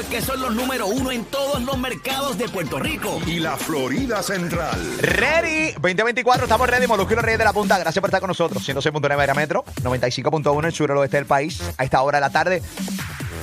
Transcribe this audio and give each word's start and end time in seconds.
es 0.00 0.06
que 0.06 0.22
son 0.22 0.40
los 0.40 0.54
número 0.54 0.86
uno 0.86 1.10
en 1.10 1.24
todos 1.26 1.60
los 1.62 1.76
mercados 1.78 2.38
de 2.38 2.48
Puerto 2.48 2.78
Rico. 2.78 3.20
y 3.26 3.38
la 3.38 3.56
Florida 3.56 4.22
Central. 4.22 4.80
Ready 5.00 5.72
2024, 5.72 6.44
estamos 6.44 6.68
ready, 6.68 6.86
Molusquero 6.86 7.20
Reyes 7.20 7.38
de 7.38 7.44
la 7.44 7.52
Punta. 7.52 7.78
Gracias 7.78 8.00
por 8.00 8.08
estar 8.08 8.20
con 8.20 8.28
nosotros. 8.28 8.66
106.9 8.66 9.22
era 9.22 9.34
metro, 9.34 9.64
95.1 9.82 10.64
el 10.66 10.72
sur 10.72 10.90
oeste 10.92 11.18
del 11.18 11.26
país, 11.26 11.60
a 11.76 11.84
esta 11.84 12.00
hora 12.00 12.16
de 12.16 12.20
la 12.22 12.30
tarde. 12.30 12.62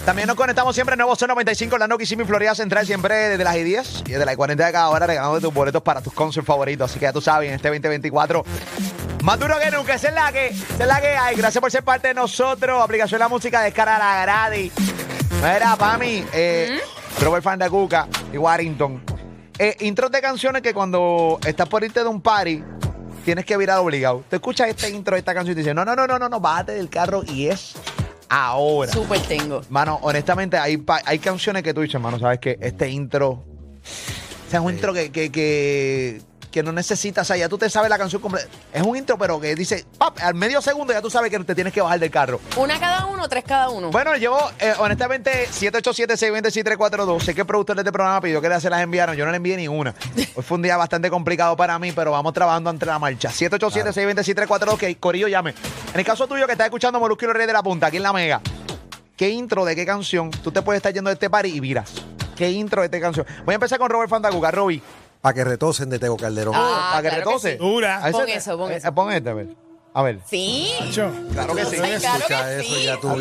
También 0.06 0.28
nos 0.28 0.36
conectamos 0.36 0.74
siempre 0.74 0.94
en 0.94 1.00
Nuevo 1.00 1.16
Sol 1.16 1.28
95, 1.28 1.78
la 1.78 1.88
Noki 1.88 2.06
Simi 2.06 2.24
Florida 2.24 2.56
Central, 2.56 2.88
siempre 2.88 3.14
desde 3.16 3.44
las 3.44 3.54
10 3.54 4.04
y 4.08 4.12
desde 4.12 4.26
las 4.26 4.36
40 4.36 4.66
de 4.66 4.72
cada 4.72 4.90
hora 4.90 5.06
regalando 5.06 5.40
tus 5.40 5.54
boletos 5.54 5.84
para 5.84 6.02
tus 6.02 6.14
concerts 6.14 6.48
favoritos. 6.48 6.90
Así 6.90 7.00
que 7.00 7.06
ya 7.06 7.14
tú 7.14 7.22
sabes, 7.22 7.50
en 7.50 7.56
este 7.56 7.68
2024, 7.68 8.44
más 9.24 9.40
duro 9.40 9.60
que 9.60 9.70
nunca, 9.70 9.94
esa 9.96 10.08
es 10.08 10.14
la 10.16 10.32
que, 10.32 10.48
esa 10.48 10.84
es 10.84 10.88
la 10.88 11.02
que 11.02 11.08
hay. 11.10 11.36
Gracias 11.36 11.62
por 11.62 11.70
ser 11.72 11.84
parte 11.84 12.08
de 12.08 12.14
nosotros. 12.16 12.82
Aplicación 12.82 13.20
La 13.20 13.28
Música, 13.28 13.62
descarga 13.62 14.00
la 14.00 14.22
gratis. 14.24 14.72
Mira, 15.38 15.76
Pami, 15.78 16.24
eh, 16.34 16.80
Robert 17.22 17.44
Fan 17.44 17.60
de 17.60 17.70
Cuca 17.70 18.08
y 18.34 18.38
Warrington. 18.38 19.02
Eh, 19.60 19.76
intros 19.82 20.12
de 20.12 20.22
canciones 20.22 20.62
que 20.62 20.74
cuando 20.74 21.40
estás 21.46 21.68
por 21.70 21.84
irte 21.84 22.02
de 22.02 22.08
un 22.08 22.22
party, 22.22 22.64
tienes 23.24 23.46
que 23.46 23.56
virar 23.58 23.80
obligado. 23.80 24.24
Te 24.30 24.36
escuchas 24.38 24.68
este 24.70 24.90
intro 24.90 25.16
de 25.16 25.20
esta 25.20 25.34
canción 25.34 25.52
y 25.54 25.56
te 25.56 25.62
dices, 25.62 25.76
no, 25.76 25.86
no, 25.86 25.96
no, 25.96 26.06
no, 26.08 26.20
no, 26.20 26.30
no, 26.30 26.40
bájate 26.40 26.74
del 26.74 26.90
carro 26.90 27.24
y 27.26 27.48
es 27.48 27.74
ahora. 28.30 28.92
Súper 28.92 29.22
tengo. 29.22 29.62
Mano, 29.70 30.00
honestamente, 30.02 30.58
hay, 30.58 30.78
pa- 30.78 31.02
hay 31.06 31.20
canciones 31.20 31.64
que 31.64 31.74
tú 31.74 31.82
dices, 31.82 32.00
mano, 32.02 32.20
sabes 32.20 32.40
que 32.40 32.58
este 32.62 32.90
intro. 32.90 33.30
O 33.30 34.50
sea, 34.50 34.60
es 34.60 34.66
un 34.66 34.74
intro 34.74 34.94
que, 34.94 35.12
que, 35.12 35.32
que, 35.32 36.22
que 36.52 36.64
no 36.64 36.72
necesitas. 36.72 37.24
O 37.24 37.28
sea, 37.28 37.38
ya 37.38 37.50
tú 37.50 37.58
te 37.58 37.70
sabes 37.70 37.90
la 37.90 37.98
canción 37.98 38.22
completa. 38.22 38.48
Es 38.74 38.82
un 38.82 38.96
intro, 38.96 39.18
pero 39.18 39.40
que 39.40 39.56
dice, 39.56 39.86
pap, 39.98 40.18
al 40.22 40.36
medio 40.36 40.62
segundo 40.62 40.94
ya 40.94 41.02
tú 41.02 41.10
sabes 41.10 41.30
que 41.32 41.40
te 41.40 41.56
tienes 41.56 41.74
que 41.74 41.82
bajar 41.82 42.00
del 42.00 42.12
carro. 42.12 42.40
¿Una 42.56 42.80
cada 42.80 43.06
uno 43.06 43.28
tres 43.28 43.44
cada 43.44 43.70
uno? 43.70 43.92
Bueno, 43.92 44.16
llevo, 44.16 44.40
eh, 44.60 44.74
honestamente, 44.80 45.48
787-620-6342. 45.50 47.22
Sé 47.22 47.34
que 47.36 47.42
el 47.42 47.48
productor 47.48 47.76
de 47.76 47.82
este 47.82 47.92
programa 47.92 48.22
pidió 48.22 48.42
que 48.42 48.60
se 48.60 48.70
las 48.70 48.82
enviaron. 48.82 49.16
Yo 49.16 49.26
no 49.26 49.32
le 49.32 49.38
envié 49.38 49.58
ni 49.58 49.68
una. 49.68 49.94
Hoy 50.36 50.44
fue 50.44 50.56
un 50.56 50.62
día 50.62 50.78
bastante 50.78 51.10
complicado 51.10 51.56
para 51.56 51.78
mí, 51.80 51.92
pero 51.92 52.12
vamos 52.12 52.34
trabajando 52.34 52.70
entre 52.70 52.88
la 52.88 53.00
marcha. 53.00 53.30
787-620-6342, 53.30 54.78
que 54.78 54.98
Corillo 54.98 55.28
llame. 55.28 55.54
En 55.94 56.00
el 56.00 56.06
caso 56.06 56.28
tuyo 56.28 56.46
que 56.46 56.54
estás 56.54 56.66
escuchando 56.66 57.00
Molusco 57.00 57.26
y 57.26 57.28
los 57.28 57.36
Reyes 57.36 57.48
de 57.48 57.54
la 57.54 57.64
Punta, 57.64 57.88
aquí 57.88 57.98
en 57.98 58.04
La 58.04 58.14
Mega, 58.14 58.42
¿qué 59.16 59.30
intro 59.30 59.66
de 59.66 59.76
qué 59.76 59.86
canción 59.86 60.32
tú 60.32 60.52
te 60.52 60.62
puedes 60.62 60.80
estar 60.80 60.94
yendo 60.94 61.10
de 61.10 61.16
este 61.16 61.30
party 61.30 61.50
y 61.50 61.60
viras? 61.60 61.92
¿Qué 62.36 62.52
intro 62.52 62.82
de 62.82 62.86
esta 62.86 63.00
canción? 63.00 63.26
Voy 63.46 63.54
a 63.54 63.56
empezar 63.56 63.80
con 63.80 63.90
Robert 63.90 64.10
Fandaguga. 64.10 64.52
Robbie, 64.52 64.82
Para 65.22 65.34
que 65.34 65.44
retosen 65.44 65.90
de 65.90 66.00
Tego 66.00 66.18
Calderón. 66.18 66.54
Ah, 66.56 66.90
para 66.92 67.02
que 67.04 67.10
claro 67.10 67.24
que 67.24 67.30
retose. 67.30 67.52
sí. 67.54 67.58
Dura. 67.58 68.02
Pon 68.12 68.30
eso, 68.30 68.58
pon 68.58 68.72
eh, 68.72 68.76
eso. 68.78 68.94
Pon 68.96 69.12
este, 69.12 69.30
a 69.30 69.34
ver. 69.34 69.48
A 69.94 70.04
ver. 70.04 70.20
Sí. 70.30 70.72
Macho. 70.80 71.12
Claro 71.34 71.56
que 71.56 71.66
sí. 71.66 71.78
Ay, 71.82 72.00
claro 72.00 72.18
Escucha 72.18 72.46
que 72.46 72.60
eso, 72.60 72.70
sí. 72.70 72.84
ya 72.84 72.96
los 72.96 73.18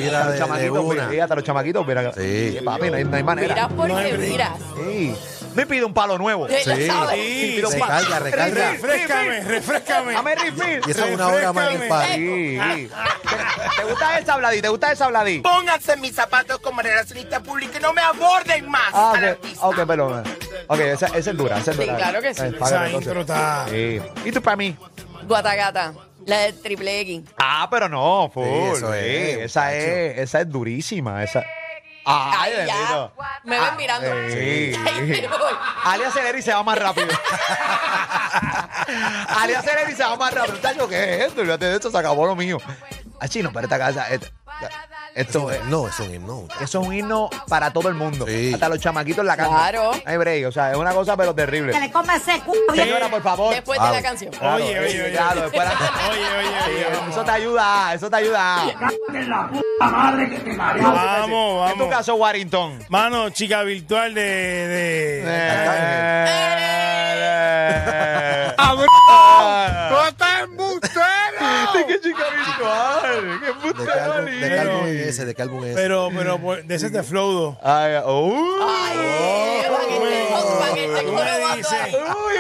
de, 0.59 0.63
de 0.65 0.71
una. 0.71 1.07
mira, 1.09 1.25
hasta 1.25 1.35
los 1.35 1.45
chamaquitos, 1.45 1.87
mira. 1.87 2.13
Sí. 2.13 2.59
Papi, 2.63 2.91
no 2.91 2.97
hay, 2.97 3.05
no 3.05 3.17
hay 3.17 3.23
manera. 3.23 3.55
No 3.55 3.63
hay 3.85 3.93
porque 3.93 4.17
break. 4.17 4.31
miras. 4.31 4.51
Sí. 4.77 5.15
Me 5.55 5.67
pide 5.67 5.87
un 5.87 5.95
palo 5.95 6.19
nuevo. 6.19 6.47
Sí. 6.49 6.87
sabes. 6.87 7.19
Sí. 7.19 7.63
Recarga, 7.63 8.19
recarga. 8.19 8.71
Refrescame, 8.73 9.41
refrescame. 9.41 10.13
Dame 10.13 10.35
refill. 10.35 10.81
Y 10.87 10.91
esa 10.91 11.09
es 11.09 11.15
una 11.15 11.29
hora 11.29 11.53
más 11.55 11.71
en 11.75 11.83
el 11.83 11.89
party. 11.89 12.15
Sí, 12.15 12.59
sí. 12.59 12.91
¿Te, 13.27 13.83
te 13.83 13.89
gusta 13.89 14.19
esa 14.19 14.37
Vladí? 14.37 14.61
¿Te 14.61 14.69
gusta 14.69 14.93
esa 14.93 15.09
Vladí? 15.09 15.41
Pónganse 15.41 15.97
mis 15.97 16.15
zapatos 16.15 16.59
como 16.59 16.83
relacionista 16.83 17.43
pública 17.43 17.79
y 17.79 17.81
no 17.81 17.95
me 17.95 18.03
aborden 18.03 18.69
más 18.69 18.91
Ah, 18.93 19.15
ok, 19.15 19.47
ok, 19.63 19.87
perdón. 19.87 20.25
Ok, 20.69 20.79
esa, 20.81 21.07
esa 21.07 21.31
es 21.31 21.37
dura, 21.37 21.59
esa 21.59 21.71
es 21.71 21.77
Sí, 21.77 21.85
dura. 21.85 21.97
claro 21.97 22.21
que 22.23 22.35
sí. 22.35 22.43
Eh, 22.43 22.47
Esa 22.49 22.59
págale, 22.59 22.93
intro 22.93 23.21
está. 23.21 23.67
Sí. 23.71 24.01
¿Y 24.25 24.33
tú 24.33 24.43
para 24.43 24.57
mí? 24.57 24.77
Guatagata. 25.25 25.93
La 26.27 26.39
del 26.39 26.61
triple 26.61 27.01
X. 27.01 27.23
Ah, 27.39 27.69
pero 27.71 27.89
no, 27.89 28.31
full. 28.35 28.45
Sí, 28.45 28.51
eso 28.77 28.93
sí, 28.93 28.99
es, 28.99 29.39
esa 29.39 29.61
muchacho. 29.67 29.77
es, 29.77 30.19
esa 30.19 30.41
es 30.41 30.51
durísima, 30.51 31.23
esa. 31.23 31.45
Ay, 32.09 32.53
Ay, 32.59 32.67
ya. 32.67 32.75
bendito. 32.77 33.13
Me 33.45 33.59
ven 33.61 33.77
mirando. 33.77 34.09
Sí. 34.31 34.73
Ay, 34.87 35.03
me 35.03 35.27
voy. 35.29 35.53
Ali 35.85 36.05
acelera 36.05 36.39
y 36.39 36.43
se 36.43 36.53
va 36.53 36.63
más 36.63 36.79
rápido. 36.79 37.09
Ali 39.29 39.55
acelera 39.55 39.91
y 39.91 39.95
se 39.95 40.03
va 40.05 40.17
más 40.17 40.33
rápido. 40.35 40.57
Tacho, 40.59 40.89
¿qué 40.89 41.15
es 41.17 41.21
esto? 41.29 41.41
Olvídate 41.41 41.67
de 41.67 41.75
esto, 41.77 41.91
se 41.91 41.99
acabó 41.99 42.27
lo 42.27 42.37
mío. 42.37 42.59
Ah, 43.21 43.29
chino, 43.29 43.51
pero 43.53 43.65
esta 43.67 43.79
casa. 43.79 44.07
Esto 45.17 45.51
es. 45.51 45.65
No, 45.65 45.89
es 45.89 45.99
un 45.99 46.15
himno. 46.15 46.47
Eso 46.61 46.81
es 46.81 46.87
un 46.87 46.95
himno 46.95 47.29
para 47.49 47.73
todo 47.73 47.89
el 47.89 47.95
mundo. 47.95 48.25
Sí. 48.27 48.53
Hasta 48.55 48.69
los 48.69 48.79
chamaquitos 48.79 49.25
la 49.25 49.37
cantan. 49.37 49.57
Claro. 49.57 49.91
Hay 50.05 50.17
break, 50.17 50.47
o 50.47 50.53
sea, 50.53 50.71
es 50.73 50.77
una 50.77 50.93
cosa 50.93 51.17
pero 51.17 51.35
terrible. 51.35 51.73
Que 51.73 51.81
le 51.81 51.91
come 51.91 52.15
ese 52.17 52.41
culo. 52.41 52.61
Señora, 52.75 53.09
por 53.09 53.23
favor. 53.23 53.55
Después 53.55 53.81
de 53.81 53.87
Ah, 53.87 53.93
la 53.93 54.03
canción. 54.03 54.31
Claro, 54.33 54.57
Oye, 54.57 54.79
oye, 54.79 55.03
oye. 55.03 55.13
claro, 55.13 55.41
después 55.43 55.65
la- 55.67 56.11
Oye, 56.11 56.21
oye, 56.21 56.57
oye. 56.67 56.87
eso 57.11 57.25
te 57.25 57.31
ayuda, 57.31 57.95
eso 57.95 58.11
te 58.11 58.17
ayuda. 58.17 58.57
Vamos, 59.81 61.71
En 61.71 61.75
tu 61.75 61.79
vamos. 61.85 61.89
caso, 61.97 62.15
Warrington. 62.17 62.85
Mano, 62.89 63.31
chica 63.31 63.63
virtual 63.63 64.15
de. 64.15 64.23
de... 64.23 65.23
Eh, 65.27 66.43
¡No 68.59 70.07
estás 70.07 70.16
embustero! 70.16 70.16
¡Qué 71.87 72.01
chica 72.01 72.25
virtual! 72.35 73.41
¡Qué 73.41 73.47
¿De 73.47 73.53
puta 73.55 73.93
qué 73.93 74.01
álbum, 74.01 74.25
de 74.41 74.49
qué 74.49 74.59
álbum 74.59 74.87
es 74.87 75.07
ese? 75.09 75.25
¿De 75.25 75.35
qué 75.35 75.43
álbum 75.43 75.65
es 75.65 75.71
ese? 75.71 75.81
Pero, 75.83 76.09
pero, 76.17 76.39
pues, 76.39 76.67
de 76.67 76.75
ese 76.75 76.91
de 76.91 77.03
Flowdo. 77.03 77.59
Ay, 77.63 77.97
uh. 78.07 78.47
Ay, 78.63 78.97
para 79.71 79.85
que 79.87 79.99
te- 79.99 80.27
para 80.59 80.75
que 80.75 80.81
te 80.89 81.01
Tú 81.01 81.13
coro 81.13 81.25
me 81.25 81.41
vato 81.41 81.57
dices 81.57 81.73
ahí. 81.73 81.93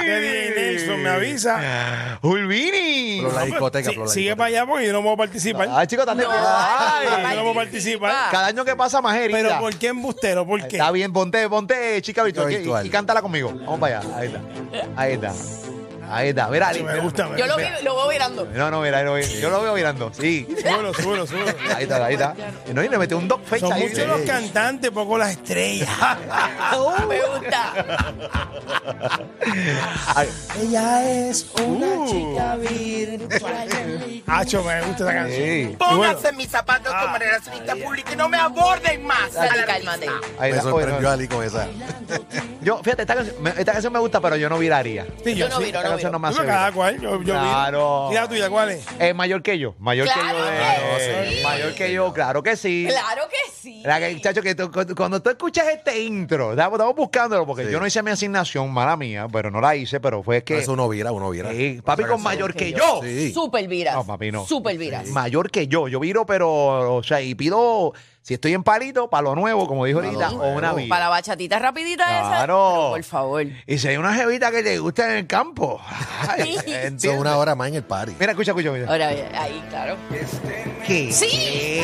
que 0.04 0.20
DJ 0.20 0.54
Nelson 0.56 1.02
me 1.02 1.08
avisa. 1.10 2.18
¡Ulvini! 2.22 3.20
Pero 3.22 3.32
la 3.32 3.44
discoteca, 3.44 3.88
Sí, 3.90 3.94
pero 3.94 4.06
la 4.06 4.12
sigue 4.12 4.24
discoteca. 4.30 4.36
para 4.36 4.46
allá 4.48 4.66
porque 4.66 4.86
yo 4.86 4.92
no 4.92 5.02
puedo 5.02 5.16
participar. 5.16 5.68
Ay, 5.72 5.86
chicos, 5.86 6.06
date 6.06 6.22
No, 6.22 6.28
Ay, 6.32 7.06
yo 7.06 7.36
no 7.36 7.42
puedo 7.42 7.54
participar. 7.54 8.30
Cada 8.30 8.46
año 8.48 8.64
que 8.64 8.76
pasa, 8.76 9.00
más 9.00 9.16
herida. 9.16 9.36
Pero 9.38 9.58
¿por 9.60 9.74
qué 9.76 9.88
embustero? 9.88 10.46
¿Por 10.46 10.60
qué? 10.68 10.76
Está 10.76 10.90
bien, 10.90 11.12
ponte, 11.12 11.48
ponte 11.48 12.00
chica 12.02 12.22
virtual, 12.22 12.46
Chica 12.48 12.58
virtual. 12.58 12.84
Y, 12.84 12.88
y 12.88 12.90
cántala 12.90 13.22
conmigo. 13.22 13.52
Vamos 13.54 13.80
para 13.80 13.98
allá. 14.00 14.16
Ahí 14.16 14.26
está. 14.26 14.40
Ahí 14.96 15.12
está. 15.14 15.32
Ahí 16.10 16.28
está. 16.28 16.48
Mira, 16.48 16.68
Ali, 16.68 16.82
Me 16.82 16.98
gusta, 17.00 17.26
me 17.28 17.38
Yo 17.38 17.46
lo, 17.46 17.54
gusta. 17.54 17.76
vi- 17.78 17.84
lo 17.84 17.96
veo 17.96 18.08
mirando. 18.08 18.44
No, 18.46 18.70
no, 18.70 18.80
mira, 18.80 19.02
no, 19.02 19.18
yo 19.18 19.50
lo 19.50 19.62
veo 19.62 19.74
mirando. 19.74 20.10
Sí. 20.14 20.46
Súbelo, 20.62 20.94
súbelo, 20.94 21.26
súbelo. 21.26 21.52
Ahí 21.74 21.82
está, 21.84 22.04
ahí 22.04 22.14
está. 22.14 22.34
Y 22.68 22.72
no, 22.72 22.82
y 22.82 22.88
le 22.88 22.98
metió 22.98 23.18
un 23.18 23.28
dog 23.28 23.42
face 23.44 23.60
Son 23.60 23.72
ahí. 23.72 23.88
muchos 23.88 24.06
los 24.06 24.20
cantantes, 24.22 24.90
poco 24.90 25.18
las 25.18 25.30
estrellas. 25.30 25.88
Me 27.08 27.20
gusta. 27.20 27.72
Ay, 30.14 30.28
Ella 30.62 31.08
es 31.28 31.46
una 31.62 32.06
chica 32.06 32.56
virtual. 32.56 33.68
Hacho, 34.26 34.62
me 34.64 34.80
gusta 34.82 35.04
esa 35.04 35.12
canción. 35.12 35.40
sí. 35.40 35.76
Bueno, 35.78 35.96
Pónganse 35.96 36.32
mis 36.32 36.48
zapatos 36.50 36.92
como 36.94 37.18
relacionista 37.18 37.76
pública 37.76 38.12
y 38.12 38.16
no 38.16 38.28
me 38.28 38.36
aborden 38.38 39.04
más 39.04 39.36
al 39.36 39.48
Dale, 39.48 39.62
artista. 39.62 39.72
cálmate. 39.74 40.06
Ahí 40.38 40.50
Me 40.52 40.58
está. 40.58 40.62
sorprendió 40.70 40.98
Oye, 40.98 41.08
Ali 41.08 41.28
con 41.28 41.44
esa. 41.44 41.66
Yo, 42.66 42.82
fíjate, 42.82 43.02
esta 43.02 43.14
canción, 43.14 43.36
me, 43.40 43.50
esta 43.50 43.70
canción 43.74 43.92
me 43.92 44.00
gusta, 44.00 44.20
pero 44.20 44.34
yo 44.34 44.48
no 44.48 44.58
viraría. 44.58 45.06
sí, 45.22 45.36
Yo 45.36 45.48
no 45.48 45.58
sí. 45.58 45.66
viro, 45.66 45.78
Esta 45.78 45.82
no 45.84 45.90
canción 45.90 46.10
no 46.10 46.18
me 46.18 46.26
hace 46.26 46.38
cada 46.38 46.48
virar. 46.48 46.72
cual, 46.72 47.00
yo, 47.00 47.22
yo 47.22 47.34
Claro. 47.34 48.08
vi. 48.08 48.14
¿Y 48.16 48.18
la 48.18 48.28
tuya 48.28 48.50
cuál 48.50 48.70
es? 48.70 48.84
Eh, 48.98 49.14
mayor 49.14 49.40
que 49.40 49.56
yo, 49.56 49.76
mayor 49.78 50.08
Claro 50.08 50.22
que 50.36 50.36
yo. 50.36 50.96
que 50.96 51.02
de- 51.04 51.30
sí. 51.36 51.42
Mayor 51.44 51.74
que 51.74 51.92
yo, 51.92 52.12
claro 52.12 52.42
que 52.42 52.56
sí. 52.56 52.86
Claro 52.88 53.28
que 53.28 53.45
sí. 53.66 53.82
La 53.84 53.98
que, 53.98 54.20
chacho, 54.20 54.42
que 54.42 54.54
tú- 54.54 54.70
cuando 54.96 55.20
tú 55.20 55.30
escuchas 55.30 55.66
este 55.68 56.00
intro, 56.02 56.52
estamos, 56.52 56.74
estamos 56.78 56.94
buscándolo 56.96 57.44
porque 57.46 57.64
Sí. 57.66 57.72
yo 57.72 57.80
no 57.80 57.86
hice 57.86 58.02
mi 58.02 58.10
asignación, 58.12 58.70
mala 58.72 58.96
mía, 58.96 59.26
pero 59.32 59.50
no 59.50 59.60
la 59.60 59.74
hice, 59.74 59.98
pero 60.00 60.22
fue 60.22 60.44
que. 60.44 60.58
Eso 60.58 60.72
uno 60.74 60.88
vira, 60.88 61.10
uno 61.12 61.30
vira. 61.30 61.50
Sí, 61.50 61.80
papi 61.84 62.04
con 62.04 62.22
mayor 62.22 62.54
que 62.54 62.72
yo. 62.72 63.00
Sí. 63.02 63.32
Super 63.32 63.66
viras. 63.66 63.94
No, 63.94 64.04
papi, 64.06 64.30
no. 64.30 64.46
Super 64.46 64.78
viras. 64.78 65.08
Mayor 65.08 65.50
que 65.50 65.66
yo. 65.66 65.88
Yo 65.88 65.98
viro, 66.00 66.24
pero, 66.26 66.94
o 66.96 67.02
sea, 67.02 67.20
y 67.20 67.34
pido, 67.34 67.92
si 68.22 68.34
estoy 68.34 68.54
en 68.54 68.62
palito, 68.62 69.08
palo 69.10 69.34
nuevo, 69.34 69.66
como 69.66 69.84
dijo 69.84 70.00
ahorita, 70.00 70.30
o 70.30 70.52
una 70.56 70.72
vida. 70.72 70.88
Para 70.88 71.04
la 71.06 71.10
bachatita 71.10 71.58
rapidita 71.58 72.04
esa. 72.04 72.28
Claro. 72.28 72.42
Pero, 72.46 72.90
por 72.90 73.04
favor. 73.04 73.46
Y 73.66 73.78
si 73.78 73.88
hay 73.88 73.96
una 73.96 74.14
jevita 74.14 74.50
que 74.50 74.62
te 74.62 74.78
gusta 74.78 75.10
en 75.10 75.16
el 75.18 75.26
campo. 75.26 75.80
Ay, 76.28 76.56
Sí. 76.98 77.08
una 77.08 77.36
hora 77.36 77.54
más 77.54 77.68
en 77.68 77.74
el 77.76 77.82
party. 77.82 78.14
Mira, 78.18 78.32
escucha, 78.32 78.52
escucha, 78.52 78.68
escucha. 78.74 78.90
Ahora, 78.92 79.08
ahí, 79.08 79.62
claro. 79.70 79.96
¿Qué? 80.86 81.10
Sí, 81.12 81.12
sí, 81.12 81.28
sí, 81.28 81.80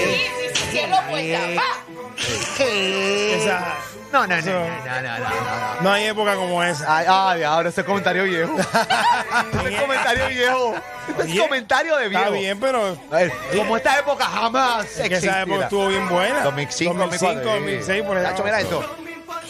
¿Qué? 2.57 3.37
Esa, 3.37 3.75
No, 4.13 4.27
no, 4.27 4.37
no, 4.37 4.43
no, 4.43 4.53
no, 4.53 5.03
no, 5.03 5.19
no, 5.19 5.19
no. 5.19 5.83
no 5.83 5.93
hay 5.93 6.05
época 6.05 6.35
como 6.37 6.63
esa. 6.63 6.99
Ay, 6.99 7.07
ay, 7.09 7.43
ahora 7.43 7.69
ese 7.71 7.85
comentario 7.85 8.25
viejo. 8.25 8.55
ese 9.67 9.77
comentario 9.81 10.29
viejo. 10.29 10.75
Este 11.09 11.23
es 11.23 11.31
Oye, 11.31 11.41
comentario 11.41 11.97
de 11.97 12.09
viejo. 12.09 12.25
Está 12.25 12.37
bien, 12.37 12.61
pero 12.61 12.97
A 13.11 13.17
ver, 13.17 13.33
como 13.57 13.77
esta 13.77 13.99
época 13.99 14.25
jamás 14.25 14.87
es 14.99 15.09
que 15.09 15.15
esa 15.17 15.43
época 15.43 15.65
estuvo 15.65 15.89
bien 15.89 16.09
buena. 16.09 16.43
2005, 16.43 16.95
2005, 16.95 17.33
2004, 17.35 17.61
2006, 17.61 18.03
por 18.05 18.19
ejemplo. 18.19 18.45
mira 18.45 18.61
esto. 18.61 18.97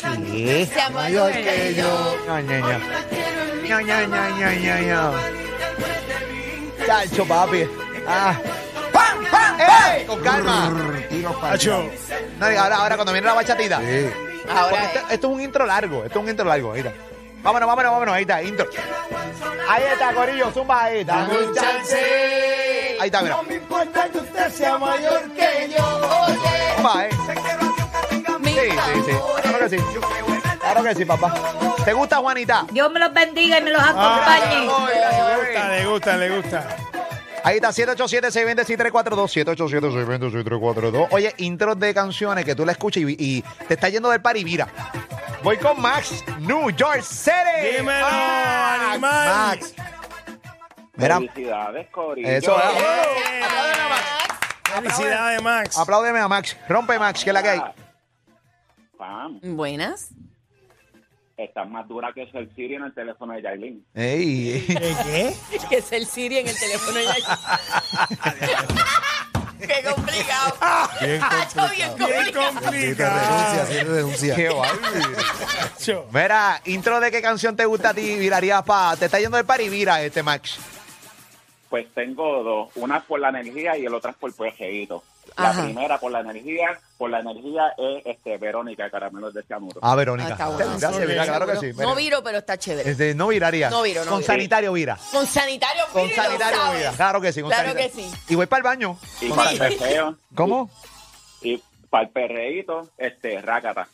¿Qué? 0.03 0.69
Mayor 0.93 1.33
que 1.33 1.75
yo. 1.75 2.17
Ña. 3.69 5.13
Chacho, 6.87 7.25
papi. 7.27 7.65
Ah. 8.09 8.37
¡Pam, 8.93 9.25
pam, 9.31 9.61
¡Ey! 9.61 10.05
Con 10.07 10.21
calma. 10.21 10.73
No, 11.23 12.47
ahora, 12.47 12.77
ahora 12.77 12.97
cuando 12.97 13.13
viene 13.13 13.27
la 13.27 13.35
bachatita. 13.35 13.79
Sí. 13.81 14.11
Ahora, 14.55 14.85
esto, 14.85 14.99
esto 15.11 15.27
es 15.29 15.33
un 15.35 15.41
intro 15.41 15.67
largo, 15.67 16.05
esto 16.05 16.19
es 16.19 16.25
un 16.25 16.31
intro 16.31 16.45
largo, 16.45 16.73
ahí 16.73 16.81
está. 16.81 16.93
Vámonos, 17.43 17.67
vámonos, 17.67 17.93
vámonos, 17.93 18.15
ahí 18.15 18.23
está, 18.23 18.43
intro. 18.43 18.67
Ahí 19.69 19.83
está, 19.93 20.13
Corillo, 20.13 20.51
zumba 20.53 20.85
ahí, 20.85 21.05
dame 21.05 21.39
un 21.39 21.55
chance. 21.55 22.97
Ahí 23.01 23.07
está, 23.07 23.23
mira. 23.23 23.37
importa 23.51 24.09
que 24.09 24.19
usted 24.19 24.49
sea 24.51 24.79
mayor 24.79 25.23
que 25.33 25.71
yo. 25.77 25.85
oye, 26.27 26.75
Zumba, 26.77 27.07
eh. 27.07 27.11
Sí, 28.45 28.71
sí, 28.71 29.03
sí. 29.07 29.13
Claro 29.43 29.59
que 29.59 29.69
sí. 29.69 29.77
Claro 30.61 30.83
que 30.85 30.95
sí, 30.95 31.05
papá. 31.05 31.35
¿Te 31.85 31.93
gusta, 31.93 32.17
Juanita? 32.19 32.67
Dios 32.71 32.91
me 32.93 33.01
los 33.01 33.13
bendiga 33.13 33.59
y 33.59 33.63
me 33.63 33.71
los 33.71 33.83
Ah, 33.83 33.91
acompañe. 33.91 34.61
le 34.61 35.37
gusta, 35.37 35.69
le 35.69 35.87
gusta, 35.87 36.17
le 36.17 36.31
gusta. 36.37 36.77
Ahí 37.45 37.57
está, 37.57 37.71
787-620-6342. 37.71 39.57
787-620-6342. 39.57 41.09
Oye, 41.11 41.35
intros 41.39 41.79
de 41.79 41.93
canciones 41.93 42.45
que 42.45 42.55
tú 42.55 42.65
la 42.65 42.73
escuchas 42.73 43.03
y, 43.03 43.17
y 43.19 43.43
te 43.67 43.75
está 43.75 43.89
yendo 43.89 44.11
del 44.11 44.21
par 44.23 44.37
y 44.37 44.45
vira. 44.45 44.69
Voy 45.43 45.57
con 45.57 45.81
Max, 45.81 46.25
New 46.39 46.71
York 46.71 47.03
City. 47.03 47.33
Dímelo, 47.79 48.07
Max, 48.07 48.83
animal. 48.91 49.29
Max. 49.29 49.75
Mira, 50.95 51.17
Felicidades, 51.17 51.89
Corillo. 51.91 52.29
eso 52.29 52.57
es. 52.57 52.65
Felicidades, 54.73 55.43
Max. 55.43 55.79
Apláudeme 55.79 56.21
a 56.21 56.29
Max. 56.29 56.57
Rompe, 56.69 56.99
Max, 56.99 57.25
que 57.25 57.31
es 57.31 57.35
la 57.35 57.43
que 57.43 57.49
hay. 57.49 57.63
Pam, 58.97 59.41
Buenas. 59.43 60.11
Estás 61.37 61.69
más 61.69 61.87
dura 61.89 62.13
que 62.13 62.23
el 62.23 62.55
Siri 62.55 62.75
en 62.77 62.85
el 62.85 62.95
teléfono 62.95 63.33
de 63.33 63.43
Yailin. 63.43 63.85
Ey. 63.95 64.65
¿Qué? 64.67 64.95
qué? 65.05 65.35
Que 65.69 65.77
es 65.79 65.93
el 65.93 66.07
Siri 66.07 66.39
en 66.39 66.49
el 66.49 66.59
teléfono 66.59 66.99
de 66.99 67.05
Qué 69.67 69.83
complicado. 69.89 70.55
Bien 71.01 71.23
Hacho, 71.23 71.69
bien 71.71 71.89
complicado. 71.91 72.11
Bien 72.11 72.33
complicado. 72.33 72.73
Sí, 72.73 72.95
te 72.97 73.09
renuncia, 73.09 73.67
sí, 73.67 73.75
te 73.75 73.85
renuncia. 73.85 74.35
Qué 74.35 74.49
bárbaro. 74.49 76.09
Mira, 76.13 76.61
intro 76.65 77.01
de 77.01 77.11
qué 77.11 77.23
canción 77.23 77.57
te 77.57 77.65
gusta 77.65 77.91
a 77.91 77.95
ti, 77.95 78.17
virarías 78.17 78.63
pa. 78.65 78.97
Te 78.97 79.05
está 79.05 79.21
yendo 79.21 79.43
par 79.45 79.61
y 79.61 79.69
vira 79.69 80.03
este 80.03 80.23
Max. 80.23 80.59
Pues 81.71 81.87
tengo 81.95 82.43
dos, 82.43 82.71
una 82.75 83.01
por 83.03 83.21
la 83.21 83.29
energía 83.29 83.79
y 83.79 83.87
el 83.87 83.95
otra 83.95 84.11
es 84.11 84.17
por 84.17 84.35
proyecto. 84.35 85.05
La 85.39 85.51
Ajá. 85.51 85.65
primera 85.65 85.99
por 85.99 86.13
la 86.13 86.21
energía, 86.21 86.79
por 86.99 87.09
la 87.09 87.21
energía 87.21 87.73
es 87.79 88.05
este 88.05 88.37
Verónica 88.37 88.91
Caramelos 88.91 89.33
de 89.33 89.43
Cianuro. 89.45 89.81
Ah, 89.83 89.95
Verónica. 89.95 90.29
Ah, 90.31 90.33
está 90.33 90.49
bueno. 90.49 90.77
Gracias, 90.79 91.09
mira, 91.09 91.25
claro 91.25 91.47
que 91.47 91.57
sí. 91.57 91.73
No 91.79 91.95
viro, 91.95 92.23
pero 92.23 92.39
está 92.39 92.59
chévere. 92.59 92.91
Este, 92.91 93.15
no 93.15 93.29
viraría. 93.29 93.71
No 93.71 93.83
viro, 93.83 94.05
no 94.05 94.11
Con 94.11 94.19
viro. 94.21 94.27
sanitario 94.33 94.73
vira. 94.75 94.99
Con 95.11 95.27
sanitario 95.27 95.85
Con 95.93 96.07
viro, 96.09 96.23
sanitario 96.23 96.59
¿sabes? 96.61 96.79
vira. 96.79 96.93
Claro 96.93 97.21
que 97.23 97.33
sí. 97.33 97.41
con 97.41 97.51
Claro 97.51 97.69
sanitario. 97.71 97.95
que 97.97 98.03
sí. 98.03 98.15
Y 98.29 98.35
voy 98.35 98.47
para 98.47 98.59
el 98.59 98.63
baño. 98.65 98.99
Y 99.23 99.29
Con 99.29 99.37
para 99.39 99.51
el 99.53 99.59
perreo, 99.59 100.17
¿Cómo? 100.35 100.71
y 101.41 101.63
para 101.89 102.05
el 102.05 102.11
perreíto, 102.11 102.89
este, 102.99 103.41
rácata. 103.41 103.89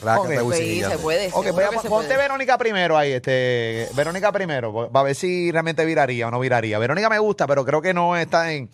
Rácata, 0.00 0.42
Ok. 0.42 0.48
Wisin 0.48 0.64
y 0.64 0.68
Sí, 0.68 0.74
se 0.76 0.80
Yandel. 0.82 0.98
puede. 1.00 1.26
Ok, 1.28 1.32
seguro 1.32 1.52
voy 1.54 1.64
a- 1.64 1.68
que 1.70 1.78
se 1.78 1.88
ponte 1.88 2.06
puede. 2.08 2.18
Verónica 2.22 2.58
primero 2.58 2.96
ahí, 2.98 3.12
este, 3.12 3.88
Verónica 3.94 4.30
primero, 4.32 4.90
para 4.92 5.04
ver 5.04 5.14
si 5.16 5.50
realmente 5.50 5.84
viraría 5.84 6.28
o 6.28 6.30
no 6.30 6.38
viraría. 6.40 6.78
Verónica 6.78 7.08
me 7.08 7.18
gusta, 7.18 7.46
pero 7.48 7.64
creo 7.64 7.80
que 7.82 7.94
no 7.94 8.16
está 8.16 8.52
en, 8.52 8.68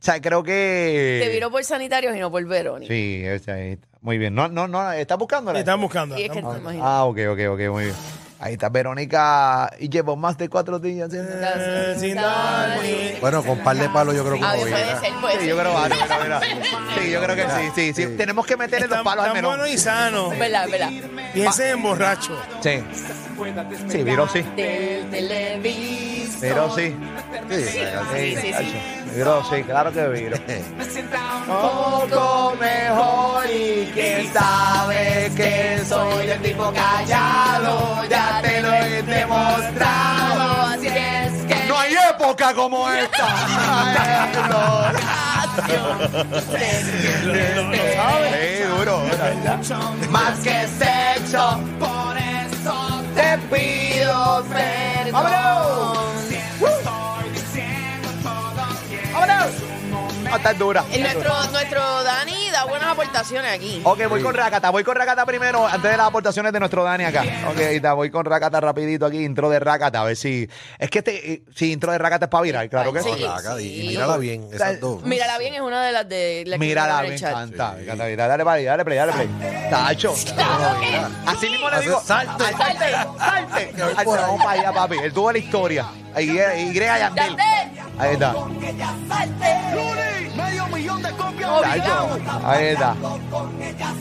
sea, 0.00 0.20
creo 0.20 0.42
que... 0.42 1.20
Te 1.22 1.30
viro 1.30 1.50
por 1.50 1.62
sanitarios 1.64 2.16
y 2.16 2.20
no 2.20 2.30
por 2.30 2.44
Verónica. 2.46 2.92
Sí, 2.92 3.22
este, 3.24 3.52
ahí 3.52 3.72
está. 3.72 3.86
muy 4.00 4.18
bien. 4.18 4.34
No, 4.34 4.48
no, 4.48 4.66
no. 4.68 4.92
Están 4.92 5.18
buscando. 5.18 5.52
Y 5.52 5.58
es 5.58 5.62
que 5.64 5.68
están 5.68 5.80
buscando. 5.80 6.70
Ah, 6.82 7.04
ok, 7.04 7.18
ok, 7.32 7.38
ok, 7.52 7.60
muy 7.70 7.84
bien. 7.84 7.96
Ahí 8.42 8.54
está 8.54 8.70
Verónica 8.70 9.70
y 9.78 9.90
llevo 9.90 10.16
más 10.16 10.38
de 10.38 10.48
cuatro 10.48 10.78
días. 10.78 11.10
sin- 11.10 11.20
Eh, 11.30 11.94
sin 11.98 12.14
Dani. 12.14 13.16
Bueno, 13.20 13.42
con 13.44 13.58
par 13.58 13.76
de 13.76 13.86
palos 13.90 14.14
yo 14.16 14.24
creo 14.24 14.38
que 14.38 14.44
Ah, 14.46 14.54
no 14.54 14.60
puede 14.62 14.74
viene. 14.74 14.98
ser, 15.00 15.12
puede 15.20 15.32
Sí, 15.34 15.38
ser. 15.40 15.48
yo 15.50 15.58
creo 15.58 15.74
vale, 15.74 15.94
mira, 16.02 16.18
mira. 16.22 16.40
Sí, 16.98 17.10
yo 17.10 17.22
creo 17.22 17.36
que 17.36 17.42
sí, 17.42 17.70
sí, 17.74 17.92
sí. 17.92 18.16
Tenemos 18.16 18.46
que 18.46 18.56
meterle 18.56 18.88
los 18.88 19.02
palos 19.02 19.24
al 19.26 19.30
están 19.32 19.34
menor. 19.34 19.58
buenos 19.58 19.74
y 19.74 19.76
sanos. 19.76 20.38
Verdad, 20.38 20.68
verdad. 20.70 20.90
Piensen 21.34 21.66
en 21.66 21.82
borracho. 21.82 22.34
Sí. 22.62 22.82
Sí, 23.90 24.02
viró 24.04 24.26
sí. 24.28 24.40
Del 24.56 25.10
televisor. 25.10 26.09
Viró 26.40 26.74
sí. 26.74 26.96
Sí, 27.50 27.64
Sí, 27.64 28.36
sí, 28.40 28.52
sí. 28.54 28.80
Viró 29.14 29.42
sí, 29.50 29.62
claro 29.64 29.92
que 29.92 30.08
viró. 30.08 30.36
Poco 31.46 32.54
mejor 32.60 33.44
y 33.50 33.90
quién 33.92 34.32
sabe 34.32 35.30
que 35.36 35.80
soy 35.86 36.30
el 36.30 36.40
tipo 36.40 36.72
callado, 36.72 38.04
ya 38.08 38.40
te 38.42 38.62
lo 38.62 38.72
he 38.72 39.02
demostrado. 39.02 40.62
Así 40.68 40.86
es 40.86 41.32
que 41.46 41.66
No 41.66 41.78
hay 41.78 41.94
época 42.10 42.54
como 42.54 42.88
esta. 42.90 43.26
Sí, 48.30 48.62
duro. 48.68 49.02
Más 50.10 50.38
que 50.40 50.66
sexo, 50.78 51.60
por 51.78 52.16
eso 52.16 53.02
te 53.14 53.38
pido 53.54 54.44
perdón. 54.48 55.49
Está 60.36 60.54
dura. 60.54 60.84
Y 60.92 60.98
nuestro, 60.98 61.32
nuestro 61.50 62.02
Dani 62.04 62.50
da 62.50 62.64
buenas 62.64 62.88
aportaciones 62.88 63.52
aquí. 63.54 63.80
Ok, 63.84 64.06
voy 64.08 64.22
con 64.22 64.34
Rakata, 64.34 64.70
voy 64.70 64.84
con 64.84 64.96
Rakata 64.96 65.24
primero, 65.26 65.66
antes 65.66 65.90
de 65.90 65.96
las 65.96 66.06
aportaciones 66.06 66.52
de 66.52 66.58
nuestro 66.60 66.84
Dani 66.84 67.04
acá. 67.04 67.24
Ok, 67.50 67.58
está, 67.58 67.92
voy 67.94 68.10
con 68.10 68.24
Rakata 68.24 68.60
rapidito 68.60 69.06
aquí, 69.06 69.24
intro 69.24 69.50
de 69.50 69.58
Rakata, 69.60 70.00
a 70.00 70.04
ver 70.04 70.16
si... 70.16 70.48
Es 70.78 70.90
que 70.90 70.98
este, 70.98 71.32
eh, 71.32 71.42
si 71.54 71.72
intro 71.72 71.92
de 71.92 71.98
Rakata 71.98 72.26
es 72.26 72.30
para 72.30 72.42
virar, 72.42 72.68
claro 72.68 72.92
que 72.92 73.02
sí. 73.02 73.10
Sí. 73.58 73.62
Y, 73.64 73.82
y 73.84 73.88
mírala 73.88 74.16
bien, 74.16 74.48
esas 74.52 74.80
dos. 74.80 75.02
Mírala 75.02 75.38
bien, 75.38 75.54
es 75.54 75.60
una 75.60 75.82
de 75.84 75.92
las 75.92 76.08
de 76.08 76.44
las 76.46 76.58
que 76.58 76.66
Mírala, 76.66 76.90
están 76.92 77.04
en 77.04 77.08
me 77.10 77.14
el 77.14 77.20
chat. 77.20 77.30
encanta, 77.30 77.72
me 77.72 77.82
encanta. 77.82 78.26
Dale 78.28 78.44
play, 78.44 78.64
dale 78.64 78.84
play, 78.84 78.96
dale 78.98 79.12
play. 79.12 79.68
Tacho. 79.70 80.14
Así 81.26 81.48
mismo 81.50 81.70
le 81.70 81.80
digo, 81.80 82.00
salte. 82.04 82.44
al 82.44 82.56
salte, 82.56 82.90
salte. 83.18 83.74
Al- 83.96 84.06
Vamos 84.06 84.42
para 84.44 84.60
allá, 84.60 84.72
papi. 84.72 84.96
Él 84.98 85.12
tuvo 85.12 85.32
la 85.32 85.38
historia. 85.38 85.86
Y. 86.18 86.26
¡Yandel! 86.34 87.36
Ahí 87.98 88.12
está. 88.14 88.34
Ahí 92.44 92.64
está. 92.66 92.94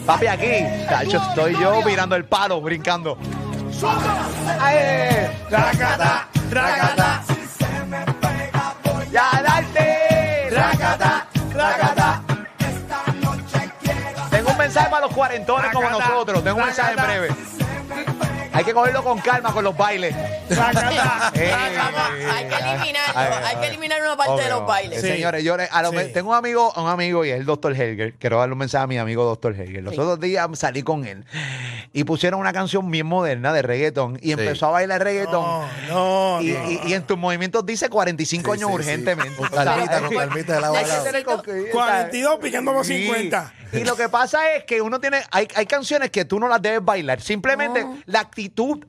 Papi, 0.05 0.27
aquí. 0.27 0.85
Tacho, 0.87 1.17
estoy 1.17 1.53
yo 1.59 1.81
mirando 1.83 2.15
el 2.15 2.25
palo, 2.25 2.61
brincando. 2.61 3.17
¡Ay! 4.59 5.27
Rácata, 5.49 6.27
rácata. 6.51 7.23
¡Ya. 9.11 9.29
Tengo 14.29 14.51
un 14.51 14.57
mensaje 14.57 14.89
para 14.89 15.05
los 15.05 15.15
cuarentones 15.15 15.71
como 15.71 15.89
nosotros. 15.89 16.43
Tengo 16.43 16.57
un 16.57 16.65
mensaje 16.65 16.91
en 16.91 17.05
breve. 17.05 17.29
Hay 18.51 18.63
que 18.65 18.73
cogerlo 18.73 19.03
con 19.03 19.19
calma 19.19 19.53
con 19.53 19.63
los 19.63 19.75
bailes. 19.77 20.15
Eh, 20.49 21.53
hay 21.53 22.45
que 22.47 22.55
eliminarlo, 22.55 23.15
ay, 23.15 23.27
hay 23.43 23.43
ay. 23.45 23.61
que 23.61 23.67
eliminar 23.67 24.01
una 24.01 24.17
parte 24.17 24.43
de 24.43 24.49
los 24.49 24.65
bailes. 24.65 24.97
Eh, 24.97 25.01
Sí. 25.01 25.07
Señores, 25.15 25.43
yo 25.43 25.55
le- 25.57 25.69
a 25.71 25.81
lo 25.83 25.91
Sí. 25.91 25.95
me- 25.95 26.05
tengo 26.05 26.31
un 26.31 26.35
amigo, 26.35 26.73
un 26.75 26.87
amigo 26.89 27.23
y 27.23 27.29
es 27.29 27.39
el 27.39 27.45
doctor 27.45 27.73
Helger. 27.79 28.13
Quiero 28.15 28.39
darle 28.39 28.53
un 28.53 28.59
mensaje 28.59 28.83
a 28.83 28.87
mi 28.87 28.97
amigo 28.97 29.23
doctor 29.25 29.53
Helger. 29.55 29.83
Los 29.83 29.93
Sí. 29.93 29.99
otros 29.99 30.19
días 30.19 30.47
salí 30.55 30.81
con 30.83 31.05
él 31.05 31.23
y 31.93 32.03
pusieron 32.03 32.39
una 32.39 32.51
canción 32.51 32.89
bien 32.89 33.05
moderna 33.05 33.53
de 33.53 33.61
reggaetón 33.61 34.17
y 34.21 34.31
empezó 34.31 34.67
a 34.67 34.71
bailar 34.71 35.03
reggaetón. 35.03 35.43
No, 35.89 36.37
no, 36.37 36.41
Y, 36.41 36.51
no. 36.51 36.71
y- 36.71 36.79
y 36.87 36.93
en 36.93 37.03
tus 37.03 37.17
movimientos 37.17 37.65
dice 37.65 37.89
45 37.89 38.53
Sí, 38.55 38.59
años 38.61 38.71
urgentemente. 38.73 39.35
Con 39.35 39.49
calmita, 39.49 39.99
con 40.01 40.15
calmita 40.15 40.53
de 40.55 40.61
lado 40.61 40.75
a 40.75 40.81
lado. 40.81 41.23
Con 41.25 41.41
que- 41.43 41.69
42 41.71 42.39
picando 42.41 42.73
por 42.73 42.85
Sí. 42.85 43.03
50. 43.03 43.53
Y 43.71 43.83
lo 43.83 43.95
que 43.95 44.09
pasa 44.09 44.51
es 44.55 44.63
que 44.63 44.81
uno 44.81 44.99
tiene, 44.99 45.21
hay, 45.31 45.47
hay 45.55 45.65
canciones 45.67 46.09
que 46.09 46.25
tú 46.25 46.39
no 46.39 46.47
las 46.47 46.59
debes 46.59 46.83
bailar. 46.83 47.21
Simplemente 47.21 47.83
No. 47.83 47.97
la 48.07 48.21
actitud 48.21 48.38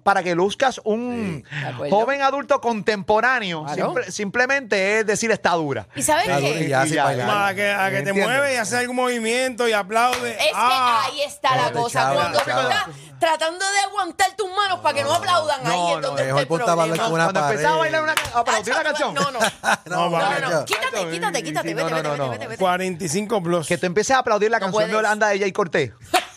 para 0.02 0.23
que 0.23 0.35
luzcas 0.35 0.80
un 0.85 1.45
acuerdo. 1.66 1.97
joven 1.97 2.23
adulto 2.23 2.61
contemporáneo, 2.61 3.66
simple- 3.75 4.11
simplemente 4.12 5.00
es 5.00 5.07
decir 5.07 5.30
está 5.30 5.50
dura. 5.52 5.87
¿Y 5.97 6.02
sabes 6.02 6.26
y 6.26 6.42
qué? 6.59 6.69
ya 6.69 7.04
bailar. 7.04 7.26
Como 7.26 7.38
a 7.38 7.54
que, 7.54 7.71
a 7.71 7.90
que 7.90 8.02
te 8.02 8.12
mueves 8.12 8.54
y 8.54 8.57
haces 8.57 8.75
algún 8.78 8.97
movimiento 8.97 9.66
y 9.69 9.73
aplaude. 9.73 10.33
Es 10.33 10.52
Ah, 10.54 11.02
que 11.09 11.12
ahí 11.12 11.23
está 11.23 11.57
la 11.57 11.73
cosa. 11.73 12.00
chava, 12.00 12.14
Cuando 12.14 12.38
tú 12.38 12.45
chava. 12.47 12.62
estás 12.62 12.85
tratando 13.19 13.64
de 13.71 13.78
aguantar 13.80 14.35
tus 14.37 14.49
manos 14.50 14.80
para 14.80 14.95
que 14.95 15.02
no 15.04 15.14
aplaudan, 15.14 15.66
ahí 15.66 15.92
es 15.95 16.00
donde 16.02 16.25
mejor 16.25 16.40
está 16.42 16.54
el 16.54 16.66
problema. 16.78 17.09
una 17.09 17.25
Cuando 17.25 17.49
empezaba 17.50 17.75
a 17.75 17.78
bailar 17.78 18.02
una 18.02 18.14
aplaudir 18.35 18.75
la 18.75 18.83
canción. 18.83 19.14
No, 19.14 19.30
no. 19.30 19.38
No, 19.87 20.11
No, 20.11 20.40
no, 20.40 20.50
no. 20.50 20.64
Quítate, 20.64 21.11
quítate, 21.11 21.42
quítate. 21.42 21.69
sí, 21.69 21.75
Vete, 21.75 21.90
no, 21.90 21.97
vete, 21.97 22.02
no, 22.02 22.11
vete, 22.12 22.19
no. 22.25 22.30
vete, 22.30 22.47
vete. 22.49 22.59
45 22.59 23.42
plus. 23.42 23.66
Que 23.66 23.78
tú 23.78 23.87
empieces 23.87 24.14
a 24.16 24.21
aplaudir 24.21 24.50
la 24.50 24.59
No 24.59 24.66
canción 24.66 24.90
de. 24.90 24.97
Holanda 24.97 25.28
de 25.28 25.38
Jay 25.40 25.52
Cortés. 25.52 25.92